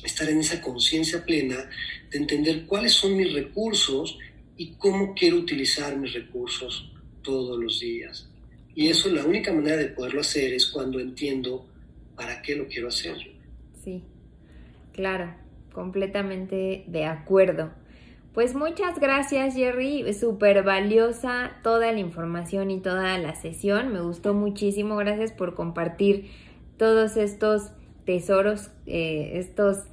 [0.03, 1.69] estar en esa conciencia plena
[2.09, 4.17] de entender cuáles son mis recursos
[4.57, 8.27] y cómo quiero utilizar mis recursos todos los días.
[8.73, 11.67] Y eso la única manera de poderlo hacer es cuando entiendo
[12.15, 13.40] para qué lo quiero hacer.
[13.83, 14.03] Sí,
[14.93, 15.33] claro,
[15.73, 17.71] completamente de acuerdo.
[18.33, 24.33] Pues muchas gracias Jerry, súper valiosa toda la información y toda la sesión, me gustó
[24.33, 26.29] muchísimo, gracias por compartir
[26.77, 27.71] todos estos
[28.05, 29.83] tesoros, eh, estos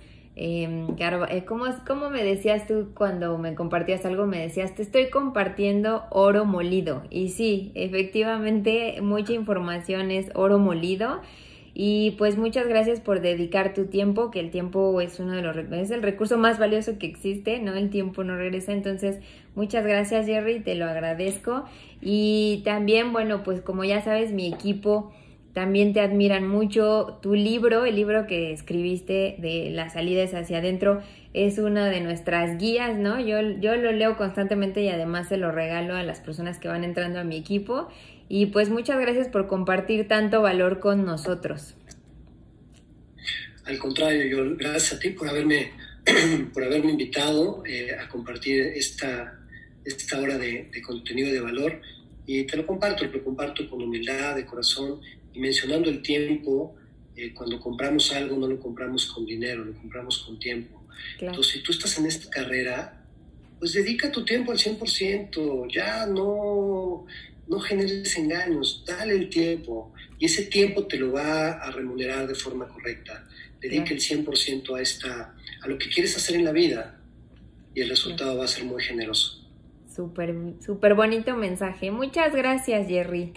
[0.41, 4.26] eh, ¿cómo, ¿cómo, me decías tú cuando me compartías algo?
[4.26, 7.03] Me decías, te estoy compartiendo oro molido.
[7.11, 11.22] Y sí, efectivamente, mucha información es oro molido.
[11.81, 15.57] Y pues muchas gracias por dedicar tu tiempo, que el tiempo es uno de los
[15.57, 17.72] es el recurso más valioso que existe, ¿no?
[17.72, 18.72] El tiempo no regresa.
[18.72, 19.20] Entonces,
[19.55, 21.66] muchas gracias, Jerry, te lo agradezco.
[22.03, 25.12] Y también, bueno, pues como ya sabes, mi equipo
[25.53, 27.20] también te admiran mucho.
[27.22, 31.01] Tu libro, el libro que escribiste de las salidas hacia adentro,
[31.33, 33.20] es una de nuestras guías, ¿no?
[33.20, 36.83] Yo, yo lo leo constantemente y además se lo regalo a las personas que van
[36.83, 37.87] entrando a mi equipo.
[38.29, 41.74] Y pues muchas gracias por compartir tanto valor con nosotros.
[43.64, 45.72] Al contrario, yo gracias a ti por haberme,
[46.53, 49.41] por haberme invitado eh, a compartir esta,
[49.85, 51.81] esta hora de, de contenido de valor.
[52.26, 55.01] Y te lo comparto, lo comparto con humildad, de corazón
[55.33, 56.76] y mencionando el tiempo,
[57.16, 60.85] eh, cuando compramos algo no lo compramos con dinero, lo compramos con tiempo.
[61.18, 63.05] Entonces, si tú estás en esta carrera,
[63.59, 67.07] pues dedica tu tiempo al 100%, ya no,
[67.49, 72.35] no generes engaños, dale el tiempo y ese tiempo te lo va a remunerar de
[72.35, 73.27] forma correcta.
[73.61, 77.01] Dedica el 100% a, esta, a lo que quieres hacer en la vida
[77.75, 79.47] y el resultado va a ser muy generoso.
[79.95, 81.91] Súper, súper bonito mensaje.
[81.91, 83.33] Muchas gracias, Jerry.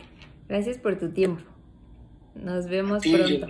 [0.47, 1.43] Gracias por tu tiempo.
[2.35, 3.47] Nos vemos pronto.